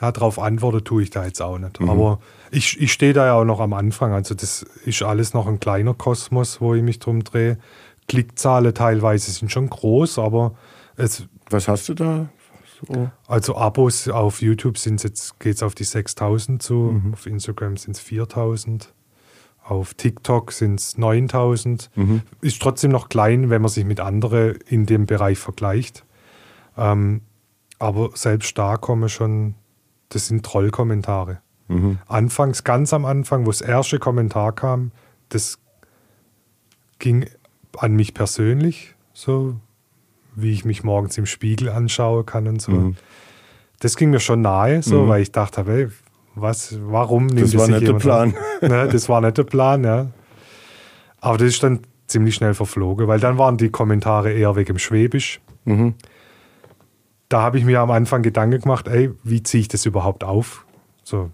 [0.02, 1.80] Ja, drauf antworten tue ich da jetzt auch nicht.
[1.80, 1.90] Mhm.
[1.90, 2.20] Aber
[2.54, 4.14] ich, ich stehe da ja auch noch am Anfang.
[4.14, 7.58] Also das ist alles noch ein kleiner Kosmos, wo ich mich drum drehe.
[8.08, 10.56] Klickzahlen teilweise sind schon groß, aber
[10.96, 12.30] es, Was hast du da?
[12.88, 13.10] So?
[13.28, 17.14] also Abos auf YouTube sind jetzt, geht es auf die 6000 zu, Mhm.
[17.14, 18.94] auf Instagram sind es 4000,
[19.64, 21.90] auf TikTok sind es 9000.
[21.96, 22.22] Mhm.
[22.42, 26.04] Ist trotzdem noch klein, wenn man sich mit anderen in dem Bereich vergleicht.
[26.78, 27.22] Ähm,
[27.80, 29.56] aber selbst da kommen schon,
[30.10, 31.42] das sind Trollkommentare.
[31.68, 31.98] Mhm.
[32.08, 34.92] Anfangs, ganz am Anfang, wo das erste Kommentar kam,
[35.30, 35.60] das
[37.00, 37.26] ging
[37.78, 39.56] an mich persönlich, so
[40.36, 42.72] wie ich mich morgens im Spiegel anschaue kann und so.
[42.72, 42.96] Mhm.
[43.80, 45.08] Das ging mir schon nahe, so, Mhm.
[45.10, 45.90] weil ich dachte, hey,
[46.36, 48.34] was, warum nimmt Das war sich nicht der Plan.
[48.62, 48.70] an?
[48.70, 50.08] Ne, das war nicht der Plan, ja.
[51.22, 54.80] Aber das ist dann ziemlich schnell verflogen, weil dann waren die Kommentare eher wegen dem
[54.80, 55.40] Schwäbisch.
[55.66, 55.96] Mhm.
[57.30, 60.66] Da habe ich mir am Anfang Gedanken gemacht, ey, wie ziehe ich das überhaupt auf?
[61.04, 61.32] So.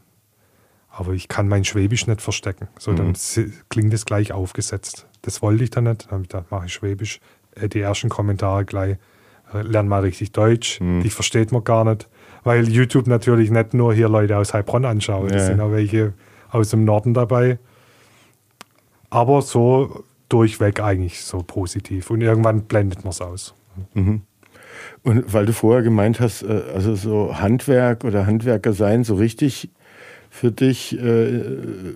[0.92, 2.68] Aber ich kann mein Schwäbisch nicht verstecken.
[2.78, 3.54] So, dann Mhm.
[3.70, 5.08] klingt es gleich aufgesetzt.
[5.22, 6.06] Das wollte ich dann nicht.
[6.06, 7.20] Dann habe ich gedacht, mache ich Schwäbisch.
[7.56, 8.98] Äh, Die ersten Kommentare gleich,
[9.54, 10.80] äh, lern mal richtig Deutsch.
[10.82, 11.02] Mhm.
[11.02, 12.08] Die versteht man gar nicht.
[12.44, 15.28] Weil YouTube natürlich nicht nur hier Leute aus Heilbronn anschaut.
[15.32, 15.46] Es Ja.
[15.48, 16.14] sind auch welche
[16.52, 17.60] aus dem Norden dabei.
[19.10, 22.10] Aber so durchweg eigentlich so positiv.
[22.10, 23.54] Und irgendwann blendet man es aus.
[23.94, 24.22] Mhm.
[25.04, 29.70] Und weil du vorher gemeint hast, äh, also so Handwerk oder Handwerker sein, so richtig
[30.30, 31.96] für dich äh,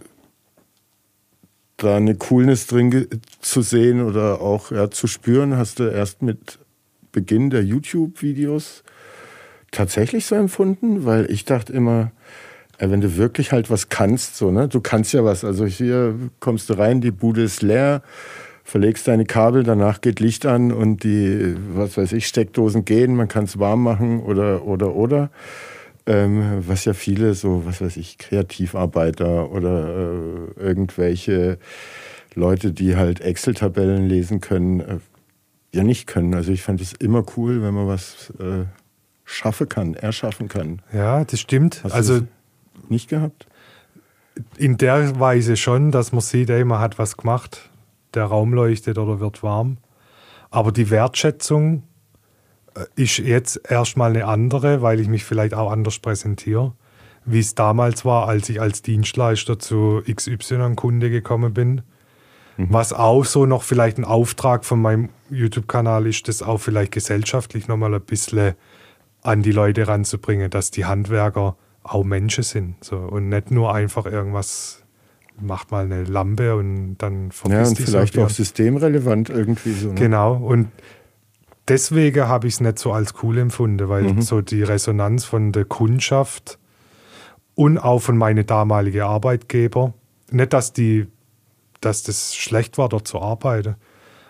[1.77, 3.07] da eine Coolness drin
[3.41, 6.59] zu sehen oder auch ja, zu spüren, hast du erst mit
[7.11, 8.83] Beginn der YouTube-Videos
[9.71, 11.05] tatsächlich so empfunden?
[11.05, 12.11] Weil ich dachte immer,
[12.77, 14.67] äh, wenn du wirklich halt was kannst, so, ne?
[14.67, 15.43] Du kannst ja was.
[15.43, 18.01] Also hier kommst du rein, die Bude ist leer,
[18.63, 23.27] verlegst deine Kabel, danach geht Licht an und die, was weiß ich, Steckdosen gehen, man
[23.27, 25.29] kann es warm machen oder, oder, oder.
[26.05, 31.57] Ähm, was ja viele so, was weiß ich, Kreativarbeiter oder äh, irgendwelche
[32.35, 34.99] Leute, die halt Excel-Tabellen lesen können, äh,
[35.73, 36.33] ja nicht können.
[36.33, 38.65] Also ich fand es immer cool, wenn man was äh,
[39.23, 40.81] schaffen kann, erschaffen kann.
[40.91, 41.83] Ja, das stimmt.
[41.83, 42.27] Hast also das
[42.89, 43.47] nicht gehabt?
[44.57, 47.69] in der Weise schon, dass man sieht, ey, man hat was gemacht,
[48.13, 49.77] der Raum leuchtet oder wird warm.
[50.49, 51.83] Aber die Wertschätzung
[52.95, 56.73] ist jetzt erstmal eine andere, weil ich mich vielleicht auch anders präsentiere,
[57.25, 61.81] wie es damals war, als ich als Dienstleister zu XY-Kunde gekommen bin.
[62.57, 67.67] Was auch so noch vielleicht ein Auftrag von meinem YouTube-Kanal ist, das auch vielleicht gesellschaftlich
[67.67, 68.53] nochmal ein bisschen
[69.23, 72.83] an die Leute ranzubringen, dass die Handwerker auch Menschen sind.
[72.83, 74.83] So, und nicht nur einfach irgendwas,
[75.41, 79.73] macht mal eine Lampe und dann Ja, vergisst und die vielleicht so auch systemrelevant irgendwie
[79.73, 79.89] so.
[79.89, 79.95] Ne?
[79.95, 80.35] Genau.
[80.35, 80.67] Und
[81.67, 84.21] deswegen habe ich es nicht so als cool empfunden, weil Mhm.
[84.21, 86.57] so die Resonanz von der Kundschaft
[87.55, 89.93] und auch von meinen damaligen Arbeitgeber,
[90.31, 91.07] nicht, dass die,
[91.81, 93.75] dass das schlecht war, dort zu arbeiten,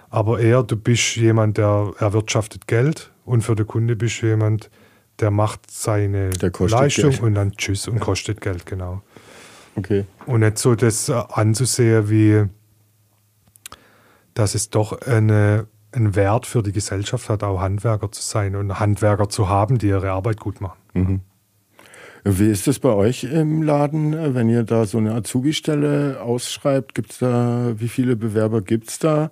[0.10, 4.70] aber eher, du bist jemand, der erwirtschaftet Geld und für den Kunde bist du jemand,
[5.20, 7.22] der macht seine Der Leistung Geld.
[7.24, 9.02] und dann tschüss und kostet Geld, genau.
[9.76, 10.06] Okay.
[10.26, 12.46] Und nicht so das anzusehen, wie
[14.34, 18.80] dass es doch eine, einen Wert für die Gesellschaft hat, auch Handwerker zu sein und
[18.80, 20.80] Handwerker zu haben, die ihre Arbeit gut machen.
[20.94, 21.20] Mhm.
[22.26, 26.96] Wie ist es bei euch im Laden, wenn ihr da so eine Azubi-Stelle ausschreibt?
[26.96, 29.30] Gibt's da, wie viele Bewerber gibt es da?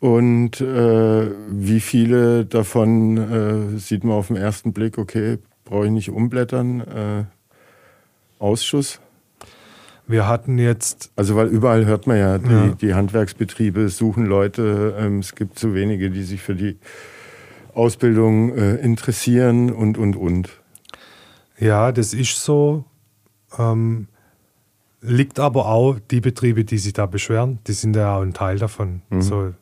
[0.00, 5.92] Und äh, wie viele davon äh, sieht man auf den ersten Blick, okay, brauche ich
[5.92, 6.80] nicht umblättern?
[6.80, 7.24] Äh,
[8.38, 9.00] Ausschuss?
[10.08, 12.66] Wir hatten jetzt, Also weil überall hört man ja, die, Ja.
[12.68, 16.78] die Handwerksbetriebe suchen Leute, ähm, es gibt zu wenige, die sich für die
[17.74, 20.50] Ausbildung äh, interessieren und, und, und.
[21.58, 22.84] ja, das ist so,
[23.58, 24.08] ähm,
[25.00, 28.58] liegt aber auch die Betriebe, die sich da beschweren, die sind ja auch ein Teil
[28.58, 29.02] davon.
[29.20, 29.52] So,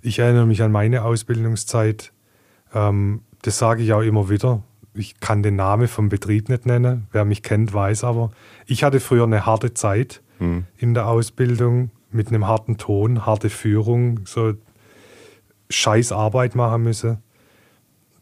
[0.00, 2.12] ich erinnere mich an meine Ausbildungszeit,
[2.72, 4.62] ähm, das sage ich auch immer wieder.
[4.98, 7.06] Ich kann den Namen vom Betrieb nicht nennen.
[7.12, 8.30] Wer mich kennt, weiß aber.
[8.66, 10.66] Ich hatte früher eine harte Zeit Hm.
[10.76, 14.54] in der Ausbildung mit einem harten Ton, harte Führung, so
[15.70, 17.18] scheiß Arbeit machen müssen.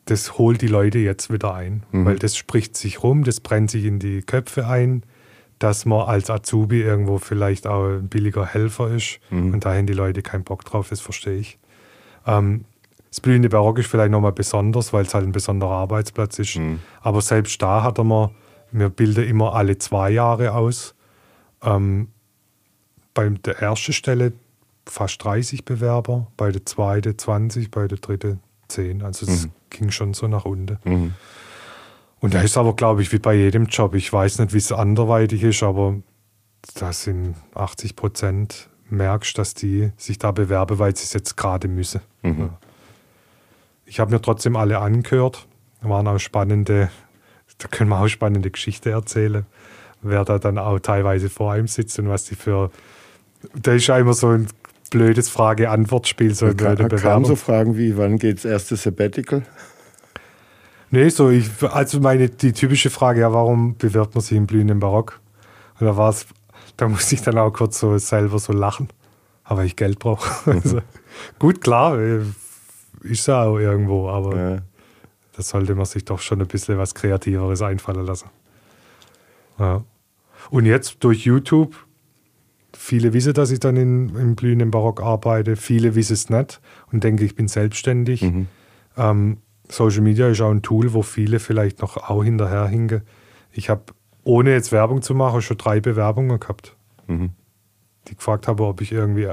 [0.07, 2.05] Das holt die Leute jetzt wieder ein, Mhm.
[2.05, 5.03] weil das spricht sich rum, das brennt sich in die Köpfe ein.
[5.59, 9.21] dass man als Azubi irgendwo vielleicht auch ein billiger Helfer ist.
[9.31, 9.55] Mhm.
[9.55, 11.59] Und da haben die Leute keinen Bock drauf, das verstehe ich.
[12.27, 12.67] Ähm,
[13.17, 16.57] das blühende Barock ist vielleicht nochmal besonders, weil es halt ein besonderer Arbeitsplatz ist.
[16.57, 16.81] Mhm.
[17.01, 18.31] Aber selbst da hat er mir,
[18.73, 20.95] wir bilden immer alle zwei Jahre aus.
[21.63, 22.09] Ähm,
[23.15, 24.35] bei der ersten Stelle
[24.87, 29.01] fast 30 Bewerber, bei der zweiten 20, bei der dritten 10.
[29.03, 29.51] Also es Mhm.
[29.71, 30.79] ging schon so nach unten.
[30.85, 31.15] Mhm.
[32.21, 33.95] Und da ist aber, glaube ich, wie bei jedem Job.
[33.95, 35.95] Ich weiß nicht, wie es anderweitig ist, aber
[36.75, 41.67] da sind 80 Prozent, merkst, dass die sich da bewerben, weil sie es jetzt gerade
[41.67, 42.03] müssen.
[42.23, 42.41] Mhm.
[42.41, 42.59] Ja.
[43.87, 45.47] Ich habe mir trotzdem alle angehört.
[45.81, 46.91] Da waren auch spannende,
[47.59, 49.47] da können wir auch spannende Geschichte erzählen,
[50.03, 52.71] wer da dann auch teilweise vor einem sitzt und was die für.
[53.55, 54.49] Da ist ja immer so ein
[54.91, 56.35] blödes Frage-Antwort-Spiel.
[56.35, 57.37] So Da kamen so.
[57.37, 59.43] Fragen wie, wann geht's erste Sabbatical?
[60.91, 64.81] Nee, so ich, also meine, die typische Frage, ja, warum bewirbt man sich im blühenden
[64.81, 65.21] Barock?
[65.81, 66.27] Und da war es,
[66.77, 68.89] da musste ich dann auch kurz so selber so lachen,
[69.45, 70.31] aber ich Geld brauche.
[70.51, 70.81] Also,
[71.39, 72.21] gut, klar, äh,
[73.11, 74.63] ist ja auch irgendwo, aber Ja.
[75.37, 78.29] da sollte man sich doch schon ein bisschen was Kreativeres einfallen lassen.
[79.59, 79.83] Ja.
[80.51, 81.75] Und jetzt durch YouTube,
[82.75, 86.61] viele wissen, dass ich dann in, im blühenden Barock arbeite, viele wissen es nicht
[86.93, 88.23] und denken, ich bin selbstständig.
[88.23, 88.47] Mhm.
[88.97, 89.39] Ähm,
[89.69, 93.03] Social Media ist auch ein Tool, wo viele vielleicht noch auch hinterherhinken.
[93.53, 93.83] Ich habe,
[94.23, 96.77] ohne jetzt Werbung zu machen, schon drei Bewerbungen gehabt,
[97.09, 97.31] Mhm.
[98.09, 99.29] die gefragt haben, ob ich irgendwie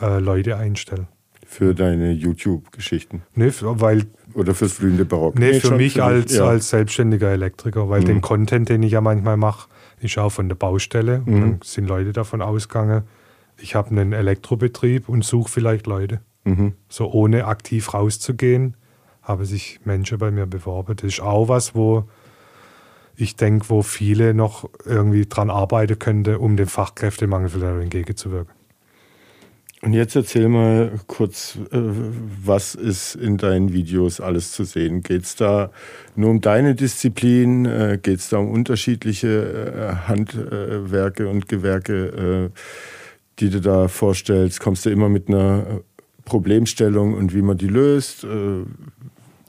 [0.00, 1.08] äh, Leute einstelle.
[1.56, 3.22] Für deine YouTube-Geschichten.
[3.34, 4.04] Nee, für- weil
[4.34, 5.38] Oder fürs blühende Barock.
[5.38, 6.44] Nee, für schon mich als, ja.
[6.44, 8.06] als selbstständiger Elektriker, weil Mhm.
[8.06, 9.68] den Content, den ich ja manchmal mache,
[10.00, 11.22] ist auch von der Baustelle.
[11.24, 11.40] Und Mhm.
[11.40, 13.04] dann sind Leute davon ausgegangen,
[13.58, 16.20] ich habe einen Elektrobetrieb und suche vielleicht Leute.
[16.44, 16.74] Mhm.
[16.90, 18.76] So ohne aktiv rauszugehen,
[19.22, 20.94] haben sich Menschen bei mir beworben.
[20.96, 22.04] Das ist auch was, wo
[23.16, 28.52] ich denke, wo viele noch irgendwie dran arbeiten könnte, um dem Fachkräftemangel vielleicht entgegenzuwirken.
[29.82, 31.78] Und jetzt erzähl mal kurz, äh,
[32.44, 35.02] was ist in deinen Videos alles zu sehen?
[35.02, 35.70] Geht es da
[36.14, 37.66] nur um deine Disziplin?
[37.66, 42.50] Äh, Geht es da um unterschiedliche äh, Handwerke und Gewerke,
[43.38, 44.60] die du da vorstellst?
[44.60, 45.82] Kommst du immer mit einer
[46.24, 48.26] Problemstellung und wie man die löst?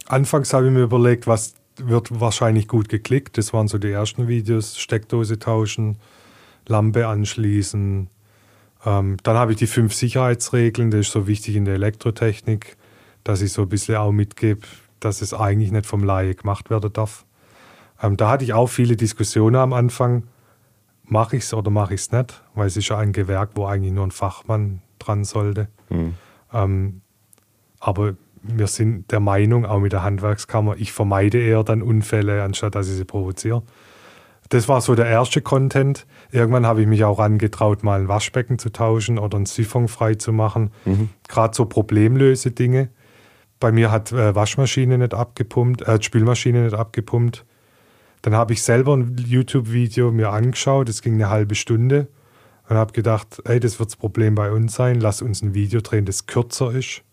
[0.08, 3.38] Anfangs habe ich mir überlegt, was wird wahrscheinlich gut geklickt.
[3.38, 4.78] Das waren so die ersten Videos.
[4.78, 5.98] Steckdose tauschen,
[6.68, 8.10] Lampe anschließen.
[8.88, 10.92] Ähm, dann habe ich die fünf Sicherheitsregeln.
[10.92, 12.78] Das ist so wichtig in der Elektrotechnik,
[13.26, 14.62] dass ich so ein bisschen auch mitgebe,
[15.02, 17.26] dass es eigentlich nicht vom Laie gemacht werden darf.
[18.02, 20.24] Ähm, da hatte ich auch viele Diskussionen am Anfang.
[21.04, 22.42] Mache ich es oder mache ich es nicht?
[22.56, 25.68] Weil es ist ja ein Gewerk, wo eigentlich nur ein Fachmann dran sollte.
[25.90, 26.14] hm.
[26.54, 27.02] Ähm,
[27.80, 32.76] aber wir sind der Meinung, auch mit der Handwerkskammer, ich vermeide eher dann Unfälle, anstatt
[32.76, 33.64] dass ich sie provoziere.
[34.50, 36.06] Das war so der erste Content.
[36.32, 40.16] Irgendwann habe ich mich auch angetraut, mal ein Waschbecken zu tauschen oder ein Siphon frei
[40.16, 40.72] zu machen.
[40.86, 41.10] Mhm.
[41.28, 42.90] Gerade so problemlöse Dinge.
[43.60, 47.46] Bei mir hat äh, Waschmaschine nicht abgepumpt, äh, Spülmaschine nicht abgepumpt.
[48.22, 52.08] Dann habe ich selber ein YouTube-Video mir angeschaut, das ging eine halbe Stunde
[52.70, 55.82] und habe gedacht, ey, das wird das Problem bei uns sein, lass uns ein Video
[55.82, 57.04] drehen, das kürzer ist.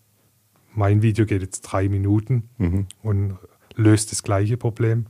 [0.73, 2.87] Mein Video geht jetzt drei Minuten Mhm.
[3.01, 3.37] und
[3.75, 5.05] löst das gleiche Problem.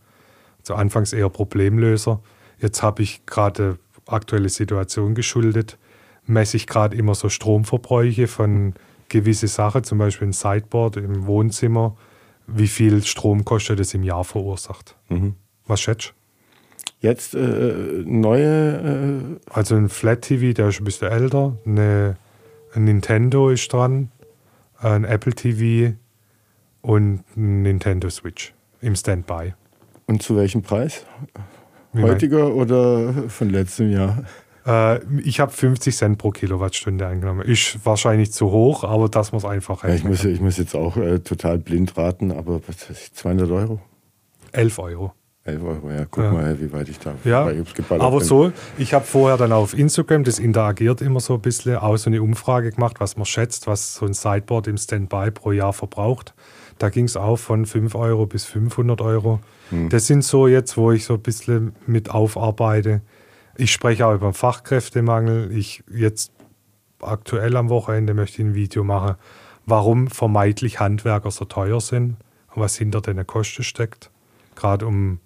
[0.66, 2.22] Zu Anfangs eher Problemlöser.
[2.60, 5.78] Jetzt habe ich gerade aktuelle Situation geschuldet,
[6.26, 8.74] messe ich gerade immer so Stromverbräuche von
[9.08, 11.96] gewisse Sachen, zum Beispiel ein Sideboard im Wohnzimmer,
[12.48, 14.96] wie viel Strom kostet es im Jahr verursacht.
[15.10, 15.36] Mhm.
[15.68, 16.16] Was schätzt?
[17.00, 22.18] Jetzt äh, neue, äh, Also ein Flat TV, der ist ein bisschen älter, eine,
[22.74, 24.10] ein Nintendo ist dran,
[24.80, 25.96] ein Apple TV
[26.82, 29.54] und ein Nintendo Switch im Standby.
[30.08, 31.06] Und zu welchem Preis?
[31.94, 34.24] Wie mein- Heutiger oder von letztem Jahr?
[34.66, 37.42] Äh, ich habe 50 Cent pro Kilowattstunde eingenommen.
[37.42, 40.12] Ist wahrscheinlich zu hoch, aber das muss einfach Ja, ich, rechnen.
[40.12, 43.80] muss, ich muss jetzt auch äh, total blind raten, aber was ich, 200 Euro?
[44.52, 45.14] 11 Euro.
[45.44, 46.06] 11 Euro, ja.
[46.10, 46.32] Guck Ja.
[46.32, 47.42] mal, wie weit ich da Ja,
[48.00, 48.26] aber bin.
[48.26, 52.10] so, ich habe vorher dann auf Instagram, das interagiert immer so ein bisschen, auch so
[52.10, 56.34] eine Umfrage gemacht, was man schätzt, was so ein Sideboard im Standby pro Jahr verbraucht.
[56.80, 59.40] Da ging es auch von 5 Euro bis 500 Euro.
[59.70, 59.90] Hm.
[59.90, 63.02] Das sind so jetzt, wo ich so ein bisschen mit aufarbeite.
[63.58, 65.56] Ich spreche auch über den Fachkräftemangel.
[65.56, 66.32] Ich jetzt
[67.02, 69.16] aktuell am Wochenende möchte ich ein Video machen,
[69.66, 72.18] warum vermeintlich Handwerker so teuer sind
[72.54, 74.10] und was hinter den Kosten steckt.
[74.56, 75.20] Gerade um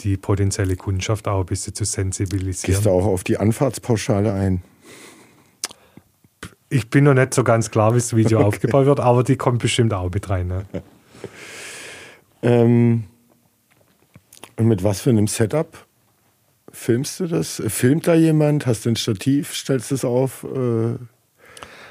[0.00, 2.74] die potenzielle Kundschaft auch ein bisschen zu sensibilisieren.
[2.74, 4.62] Gehst du auch auf die Anfahrtspauschale ein?
[6.68, 9.60] Ich bin noch nicht so ganz klar, wie das Video aufgebaut wird, aber die kommt
[9.60, 10.48] bestimmt auch mit rein.
[10.48, 10.64] Ne?
[12.46, 13.04] Ähm,
[14.56, 15.86] und mit was für einem Setup
[16.74, 17.62] filmst du das?
[17.68, 18.66] Filmt da jemand?
[18.66, 19.54] Hast du ein Stativ?
[19.54, 20.44] Stellst du es auf?
[20.44, 20.96] Äh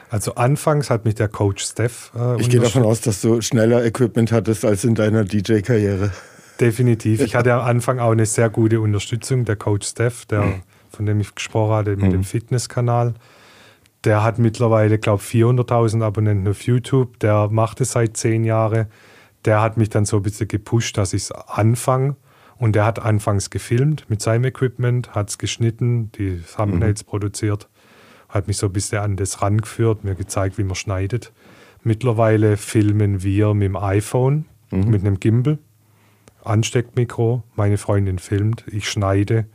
[0.09, 2.11] also anfangs hat mich der Coach Steph.
[2.15, 6.11] Äh, ich gehe davon aus, dass du schneller Equipment hattest als in deiner DJ-Karriere.
[6.59, 7.21] Definitiv.
[7.21, 9.45] Ich hatte am Anfang auch eine sehr gute Unterstützung.
[9.45, 10.61] Der Coach Steph, der, mhm.
[10.91, 12.11] von dem ich gesprochen hatte, mit mhm.
[12.11, 13.15] dem Fitnesskanal.
[14.03, 17.17] Der hat mittlerweile, glaube ich, 400.000 Abonnenten auf YouTube.
[17.19, 18.85] Der macht es seit zehn Jahren.
[19.45, 22.15] Der hat mich dann so ein bisschen gepusht, dass ich es anfange.
[22.57, 27.07] Und der hat anfangs gefilmt mit seinem Equipment, hat es geschnitten, die Thumbnails mhm.
[27.07, 27.67] produziert,
[28.29, 31.31] hat mich so ein bisschen an das rangeführt, mir gezeigt, wie man schneidet.
[31.83, 34.89] Mittlerweile filmen wir mit dem iPhone, mhm.
[34.89, 35.57] mit einem Gimbal,
[36.43, 39.45] Ansteckmikro, meine Freundin filmt, ich schneide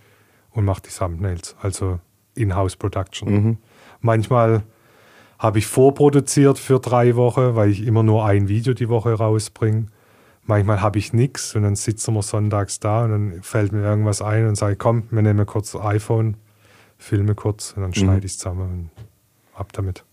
[0.50, 2.00] und mache die Thumbnails, also
[2.34, 3.32] In-house Production.
[3.32, 3.56] Mhm.
[4.00, 4.62] Manchmal
[5.38, 9.86] habe ich vorproduziert für drei Wochen, weil ich immer nur ein Video die Woche rausbringe.
[10.48, 14.22] Manchmal habe ich nichts und dann sitzen wir sonntags da und dann fällt mir irgendwas
[14.22, 16.38] ein und sage, komm, wir nehmen kurz das iPhone,
[16.96, 18.24] filme kurz und dann schneide mhm.
[18.24, 18.90] ich es zusammen und
[19.54, 20.04] ab damit.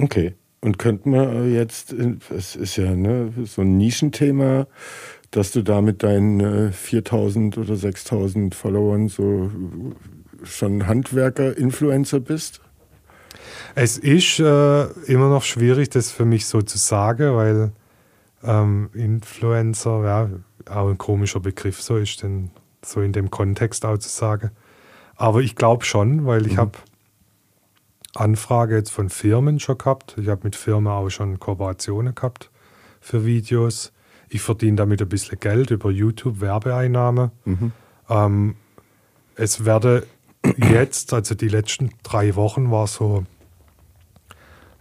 [0.00, 0.36] Okay.
[0.60, 1.92] Und könnten wir jetzt,
[2.30, 4.68] es ist ja ne, so ein Nischenthema,
[5.32, 9.50] dass du da mit deinen 4000 oder 6000 Followern so
[10.44, 12.60] schon Handwerker, Influencer bist?
[13.74, 17.72] Es ist äh, immer noch schwierig, das für mich so zu sagen, weil
[18.42, 20.30] ähm, Influencer, ja,
[20.68, 22.50] auch ein komischer Begriff so ist, denn
[22.84, 24.50] so in dem Kontext auch zu sagen.
[25.16, 26.58] Aber ich glaube schon, weil ich mhm.
[26.58, 26.78] habe
[28.14, 30.16] Anfrage jetzt von Firmen schon gehabt.
[30.18, 32.50] Ich habe mit Firmen auch schon Kooperationen gehabt
[33.00, 33.92] für Videos.
[34.28, 37.30] Ich verdiene damit ein bisschen Geld über YouTube-Werbeeinnahmen.
[37.44, 37.72] Mhm.
[38.08, 38.56] Ähm,
[39.36, 40.06] es werde
[40.56, 43.24] jetzt, also die letzten drei Wochen war so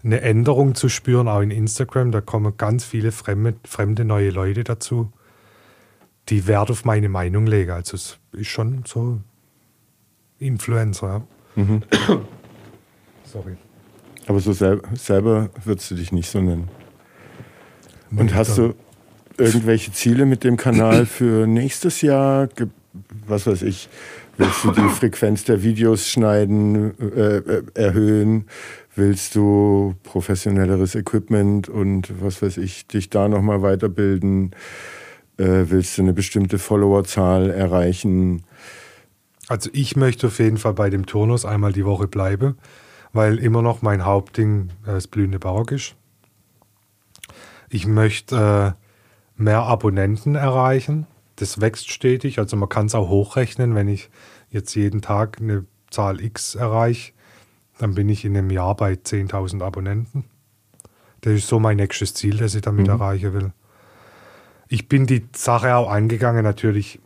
[0.03, 2.11] eine Änderung zu spüren, auch in Instagram.
[2.11, 5.11] Da kommen ganz viele fremde, fremde neue Leute dazu,
[6.29, 7.71] die Wert auf meine Meinung legen.
[7.71, 9.19] Also es ist schon so
[10.37, 11.25] Influencer.
[11.55, 11.63] Ja.
[11.63, 11.83] Mhm.
[13.25, 13.57] Sorry.
[14.27, 16.69] Aber so sel selber würdest du dich nicht so nennen.
[18.11, 18.73] Und hast du
[19.37, 22.49] irgendwelche Ziele mit dem Kanal für nächstes Jahr?
[23.27, 23.89] Was weiß ich,
[24.37, 28.45] willst du die Frequenz der Videos schneiden, äh, äh erhöhen?
[28.99, 34.51] Willst du professionelleres Equipment und was weiß ich, dich da nochmal weiterbilden?
[35.37, 38.43] Äh, willst du eine bestimmte Followerzahl erreichen?
[39.47, 42.57] Also ich möchte auf jeden Fall bei dem Turnus einmal die Woche bleiben,
[43.13, 45.95] weil immer noch mein Hauptding äh, das blühende Barock ist.
[47.69, 51.07] Ich möchte äh, mehr Abonnenten erreichen.
[51.37, 52.37] Das wächst stetig.
[52.37, 54.09] Also man kann es auch hochrechnen, wenn ich
[54.49, 57.13] jetzt jeden Tag eine Zahl X erreiche,
[57.79, 60.25] dann bin ich in einem Jahr bei 10.000 Abonnenten.
[61.21, 62.93] Das ist so mein nächstes Ziel, das ich damit mhm.
[62.93, 63.51] erreichen will.
[64.67, 66.99] Ich bin die Sache auch angegangen, natürlich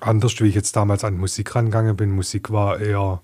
[0.00, 2.10] anders, wie ich jetzt damals an Musik rangegangen bin.
[2.12, 3.20] Musik war eher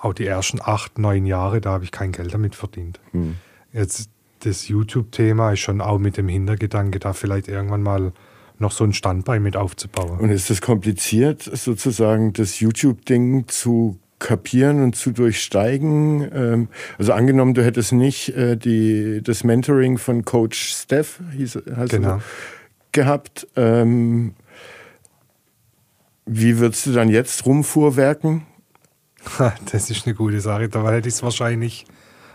[0.00, 3.00] auch die ersten acht, neun Jahre, da habe ich kein Geld damit verdient.
[3.12, 3.36] Mhm.
[3.72, 4.08] Jetzt
[4.40, 8.12] das YouTube-Thema ist schon auch mit dem Hintergedanke, da vielleicht irgendwann mal
[8.60, 10.20] noch so ein Standbein mit aufzubauen.
[10.20, 16.28] Und ist es kompliziert, sozusagen das YouTube-Ding zu kapieren und zu durchsteigen.
[16.32, 22.20] Ähm, also angenommen, du hättest nicht äh, die, das Mentoring von Coach Steph hieß, genau.
[22.92, 23.46] gehabt.
[23.56, 24.34] Ähm,
[26.26, 28.42] wie würdest du dann jetzt rumfuhrwerken?
[29.72, 30.68] Das ist eine gute Sache.
[30.68, 31.86] Da hätte ich es wahrscheinlich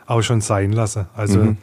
[0.05, 1.07] auch schon sein lassen.
[1.15, 1.57] Also mhm.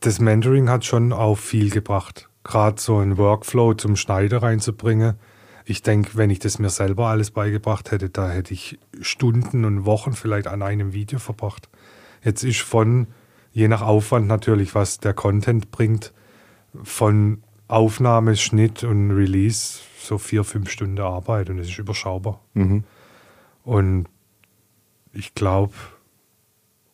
[0.00, 2.28] das Mentoring hat schon auch viel gebracht.
[2.42, 5.16] Gerade so einen Workflow zum Schneider reinzubringen
[5.70, 9.84] ich denke, wenn ich das mir selber alles beigebracht hätte, da hätte ich Stunden und
[9.84, 11.68] Wochen vielleicht an einem Video verbracht.
[12.24, 13.06] Jetzt ist von,
[13.52, 16.12] je nach Aufwand natürlich, was der Content bringt,
[16.82, 22.40] von Aufnahme, Schnitt und Release so vier, fünf Stunden Arbeit und es ist überschaubar.
[22.54, 22.82] Mhm.
[23.62, 24.08] Und
[25.12, 25.74] ich glaube,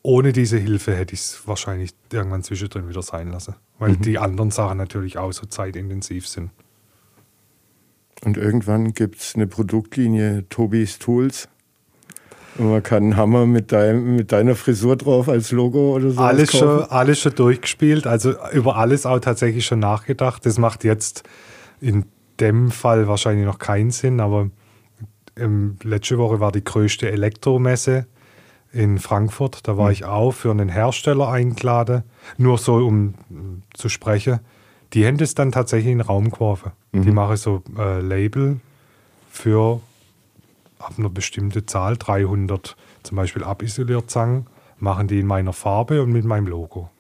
[0.03, 4.03] ohne diese Hilfe hätte ich es wahrscheinlich irgendwann zwischendrin wieder sein lassen, weil mhm.
[4.03, 6.51] die anderen Sachen natürlich auch so zeitintensiv sind.
[8.25, 11.49] Und irgendwann gibt es eine Produktlinie Tobis Tools.
[12.59, 16.21] Und man kann einen Hammer mit, dein, mit deiner Frisur drauf als Logo oder so.
[16.21, 20.47] Alles schon, alles schon durchgespielt, also über alles auch tatsächlich schon nachgedacht.
[20.47, 21.25] Das macht jetzt
[21.81, 22.07] in
[22.41, 24.51] dem Fall wahrscheinlich noch keinen Sinn, aber
[25.37, 28.07] ähm, letzte Woche war die größte Elektromesse
[28.73, 29.69] in Frankfurt.
[29.69, 29.93] Da war mhm.
[29.93, 32.05] ich auch für einen Hersteller eingeladen,
[32.39, 33.15] nur so um
[33.75, 34.41] zu sprechen.
[34.93, 36.73] Die haben das dann tatsächlich in den Raum geworfen.
[36.93, 37.03] Mhm.
[37.03, 38.61] Die machen so äh, Label
[39.31, 39.81] für
[40.79, 44.47] ab einer bestimmten Zahl, 300 zum Beispiel abisoliert Zangen,
[44.79, 46.91] machen die in meiner Farbe und mit meinem Logo.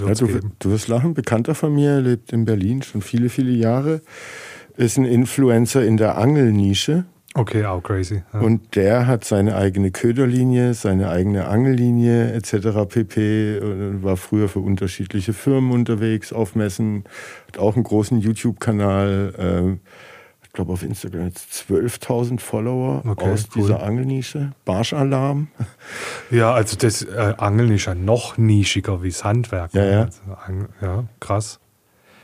[0.00, 4.02] Ja, du, du wirst lachen, Bekannter von mir lebt in Berlin schon viele, viele Jahre,
[4.76, 7.04] ist ein Influencer in der Angelnische.
[7.34, 8.22] Okay, auch crazy.
[8.32, 8.40] Ja.
[8.40, 12.88] Und der hat seine eigene Köderlinie, seine eigene Angellinie etc.
[12.88, 13.60] pp.
[14.02, 17.04] War früher für unterschiedliche Firmen unterwegs, auf Messen,
[17.46, 19.78] hat auch einen großen YouTube-Kanal.
[19.78, 19.90] Äh,
[20.42, 23.62] ich glaube auf Instagram jetzt 12.000 Follower okay, aus cool.
[23.62, 24.50] dieser Angelnische.
[24.64, 25.46] Barschalarm.
[26.32, 29.72] Ja, also das äh, Angeln ist ja noch nischiger wie das Handwerk.
[29.72, 30.00] Ja, ja.
[30.00, 30.20] Also,
[30.82, 31.59] ja krass.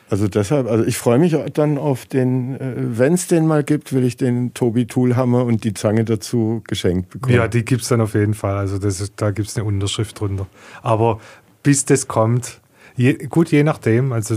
[0.08, 3.92] Also deshalb, also ich freue mich dann auf den, äh, wenn es den mal gibt,
[3.92, 7.34] will ich den Tobi Toolhammer und die Zange dazu geschenkt bekommen.
[7.34, 8.56] Ja, die gibt es dann auf jeden Fall.
[8.56, 10.46] Also das ist, da gibt es eine Unterschrift drunter.
[10.82, 11.20] Aber
[11.64, 12.60] bis das kommt,
[12.94, 14.36] je, gut, je nachdem, also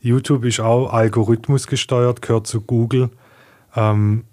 [0.00, 3.10] YouTube ist auch Algorithmus gesteuert, gehört zu Google.
[3.76, 4.24] Ähm,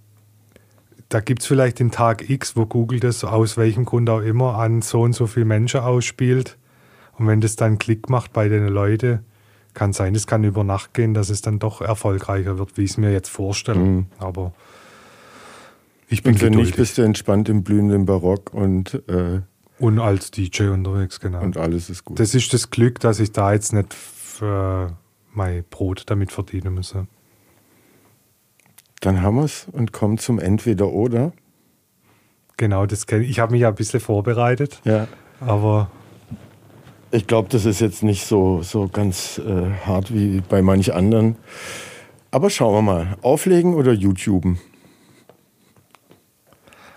[1.09, 4.57] da gibt es vielleicht den Tag X, wo Google das aus welchem Grund auch immer
[4.57, 6.57] an so und so viele Menschen ausspielt.
[7.17, 9.19] Und wenn das dann Klick macht bei den Leuten,
[9.73, 12.91] kann sein, es kann über Nacht gehen, dass es dann doch erfolgreicher wird, wie ich
[12.91, 13.79] es mir jetzt vorstelle.
[13.79, 14.05] Mhm.
[14.19, 14.53] Aber
[16.07, 16.71] ich bin und wenn geduldig.
[16.71, 19.41] nicht, bist du entspannt im blühenden Barock und äh
[19.79, 21.41] und als DJ unterwegs, genau.
[21.41, 22.19] Und alles ist gut.
[22.19, 24.95] Das ist das Glück, dass ich da jetzt nicht für
[25.33, 26.95] mein Brot damit verdienen muss.
[28.99, 31.33] Dann haben wir es und kommen zum Entweder-Oder.
[32.57, 33.31] Genau, das kenne ich.
[33.31, 34.81] Ich habe mich ja ein bisschen vorbereitet.
[34.83, 35.07] Ja.
[35.39, 35.89] Aber
[37.11, 41.35] ich glaube, das ist jetzt nicht so, so ganz äh, hart wie bei manch anderen.
[42.31, 43.17] Aber schauen wir mal.
[43.21, 44.59] Auflegen oder YouTuben?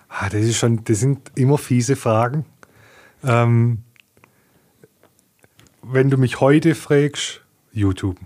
[0.09, 2.45] Ah, das, ist schon, das sind immer fiese Fragen.
[3.25, 3.83] Ähm,
[5.83, 7.43] wenn du mich heute fragst,
[7.73, 8.17] YouTube.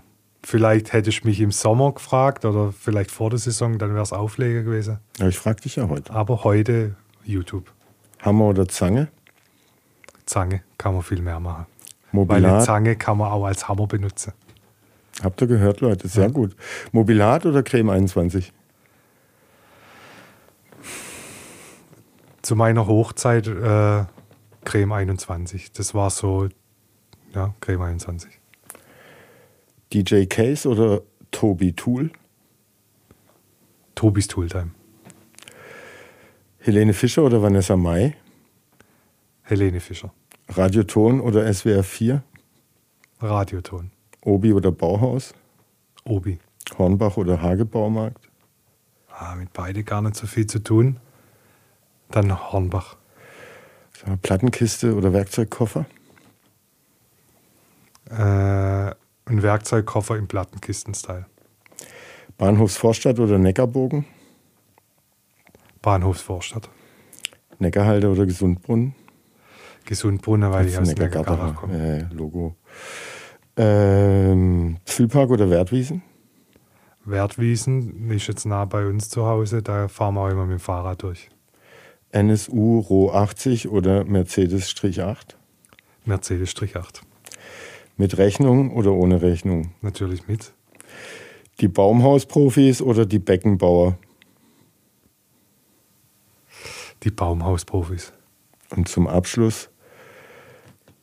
[0.43, 4.13] Vielleicht hättest du mich im Sommer gefragt oder vielleicht vor der Saison, dann wäre es
[4.13, 4.99] Aufleger gewesen.
[5.17, 6.13] Ja, ich frage dich ja heute.
[6.13, 7.71] Aber heute YouTube.
[8.19, 9.09] Hammer oder Zange?
[10.25, 11.65] Zange kann man viel mehr machen.
[12.11, 12.43] Mobilat.
[12.43, 14.33] Weil eine Zange kann man auch als Hammer benutzen.
[15.23, 16.07] Habt ihr gehört, Leute?
[16.07, 16.29] Sehr ja.
[16.29, 16.55] gut.
[16.91, 18.53] Mobilat oder Creme 21?
[22.41, 24.05] Zu meiner Hochzeit äh,
[24.63, 25.71] Creme 21.
[25.73, 26.47] Das war so,
[27.33, 28.39] ja, Creme 21.
[29.91, 31.01] DJ Case oder
[31.31, 32.11] Tobi Tool?
[33.95, 34.71] Tobis Tooltime.
[36.59, 38.15] Helene Fischer oder Vanessa Mai?
[39.43, 40.13] Helene Fischer.
[40.49, 42.23] Radioton oder SWR 4?
[43.21, 43.91] Radioton.
[44.21, 45.33] Obi oder Bauhaus?
[46.05, 46.39] Obi.
[46.77, 48.29] Hornbach oder Hagebaumarkt?
[49.09, 50.99] Ah, mit beide gar nicht so viel zu tun.
[52.09, 52.97] Dann Hornbach.
[54.21, 55.85] Plattenkiste oder Werkzeugkoffer?
[58.09, 58.15] Äh,
[59.25, 61.25] ein Werkzeugkoffer im Plattenkisten-Style.
[62.37, 64.05] Bahnhofsvorstadt oder Neckarbogen?
[65.81, 66.69] Bahnhofsvorstadt.
[67.59, 68.95] Neckarhalde oder Gesundbrunnen?
[69.85, 72.07] Gesundbrunner, weil ich aus Neckargarten komme.
[72.09, 72.55] Äh, Logo.
[73.57, 76.01] Ähm, Füllpark oder Wertwiesen?
[77.05, 80.61] Wertwiesen ist jetzt nah bei uns zu Hause, da fahren wir auch immer mit dem
[80.61, 81.29] Fahrrad durch.
[82.11, 85.35] NSU Ro 80 oder Mercedes-8?
[86.05, 87.01] Mercedes-8.
[87.97, 89.71] Mit Rechnung oder ohne Rechnung?
[89.81, 90.53] Natürlich mit.
[91.59, 93.97] Die Baumhausprofis oder die Beckenbauer?
[97.03, 98.13] Die Baumhausprofis.
[98.75, 99.69] Und zum Abschluss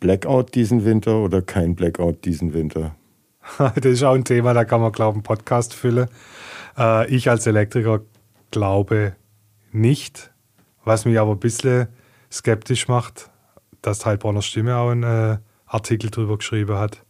[0.00, 2.94] Blackout diesen Winter oder kein Blackout diesen Winter?
[3.58, 6.08] das ist auch ein Thema, da kann man, glaube ich, einen Podcast füllen.
[6.76, 8.00] Äh, ich als Elektriker
[8.50, 9.16] glaube
[9.72, 10.32] nicht.
[10.84, 11.88] Was mich aber ein bisschen
[12.30, 13.30] skeptisch macht,
[13.82, 17.04] dass Heilbronner Stimme auch einen äh, Artikel darüber geschrieben hat.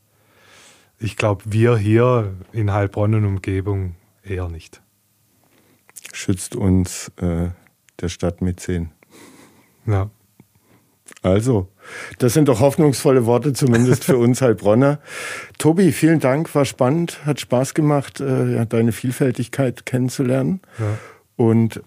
[0.98, 4.82] Ich glaube, wir hier in Heilbronn und Umgebung eher nicht.
[6.12, 7.50] Schützt uns äh,
[8.00, 8.90] der Stadt mit 10.
[9.86, 10.10] Ja.
[11.26, 11.68] Also,
[12.18, 15.00] das sind doch hoffnungsvolle Worte, zumindest für uns Heilbronner.
[15.58, 20.60] Tobi, vielen Dank, war spannend, hat Spaß gemacht, äh, deine Vielfältigkeit kennenzulernen.
[20.78, 20.98] Ja.
[21.36, 21.82] Und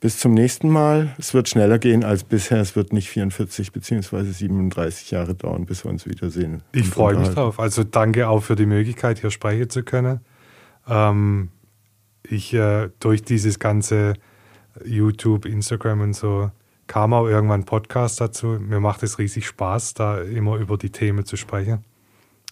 [0.00, 1.14] bis zum nächsten Mal.
[1.18, 2.58] Es wird schneller gehen als bisher.
[2.58, 4.22] Es wird nicht 44 bzw.
[4.24, 6.62] 37 Jahre dauern, bis wir uns wiedersehen.
[6.72, 7.60] Ich freue mich drauf.
[7.60, 10.20] Also danke auch für die Möglichkeit, hier sprechen zu können.
[10.88, 11.50] Ähm,
[12.22, 14.14] ich äh, durch dieses ganze
[14.84, 16.50] YouTube, Instagram und so
[16.90, 18.58] kam auch irgendwann ein Podcast dazu.
[18.58, 21.84] Mir macht es riesig Spaß, da immer über die Themen zu sprechen.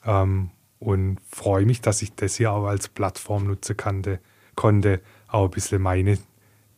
[0.07, 4.21] Ähm, und freue mich, dass ich das hier auch als Plattform nutzen konnte,
[4.55, 6.19] konnte auch ein bisschen meine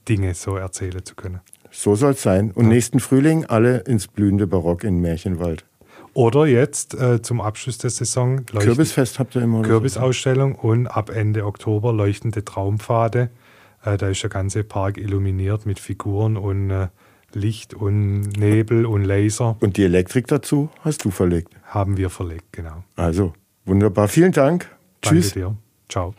[0.09, 1.41] Dinge so erzählen zu können.
[1.71, 2.51] So soll es sein.
[2.51, 2.71] Und ja.
[2.71, 5.67] nächsten Frühling alle ins blühende Barock in Märchenwald.
[6.15, 9.61] Oder jetzt äh, zum Abschluss der Saison Kürbisfest habt ihr immer.
[9.61, 10.69] Kürbisausstellung so.
[10.69, 13.29] und ab Ende Oktober leuchtende Traumpfade.
[13.85, 16.89] Äh, da ist der ganze Park illuminiert mit Figuren und äh,
[17.35, 19.57] Licht und Nebel und Laser.
[19.61, 21.55] Und die Elektrik dazu hast du verlegt?
[21.65, 22.85] Haben wir verlegt, genau.
[22.97, 23.33] Also,
[23.65, 24.09] wunderbar.
[24.09, 24.69] Vielen Dank.
[25.01, 25.33] Danke Tschüss.
[25.33, 25.57] dir.
[25.89, 26.15] Ciao.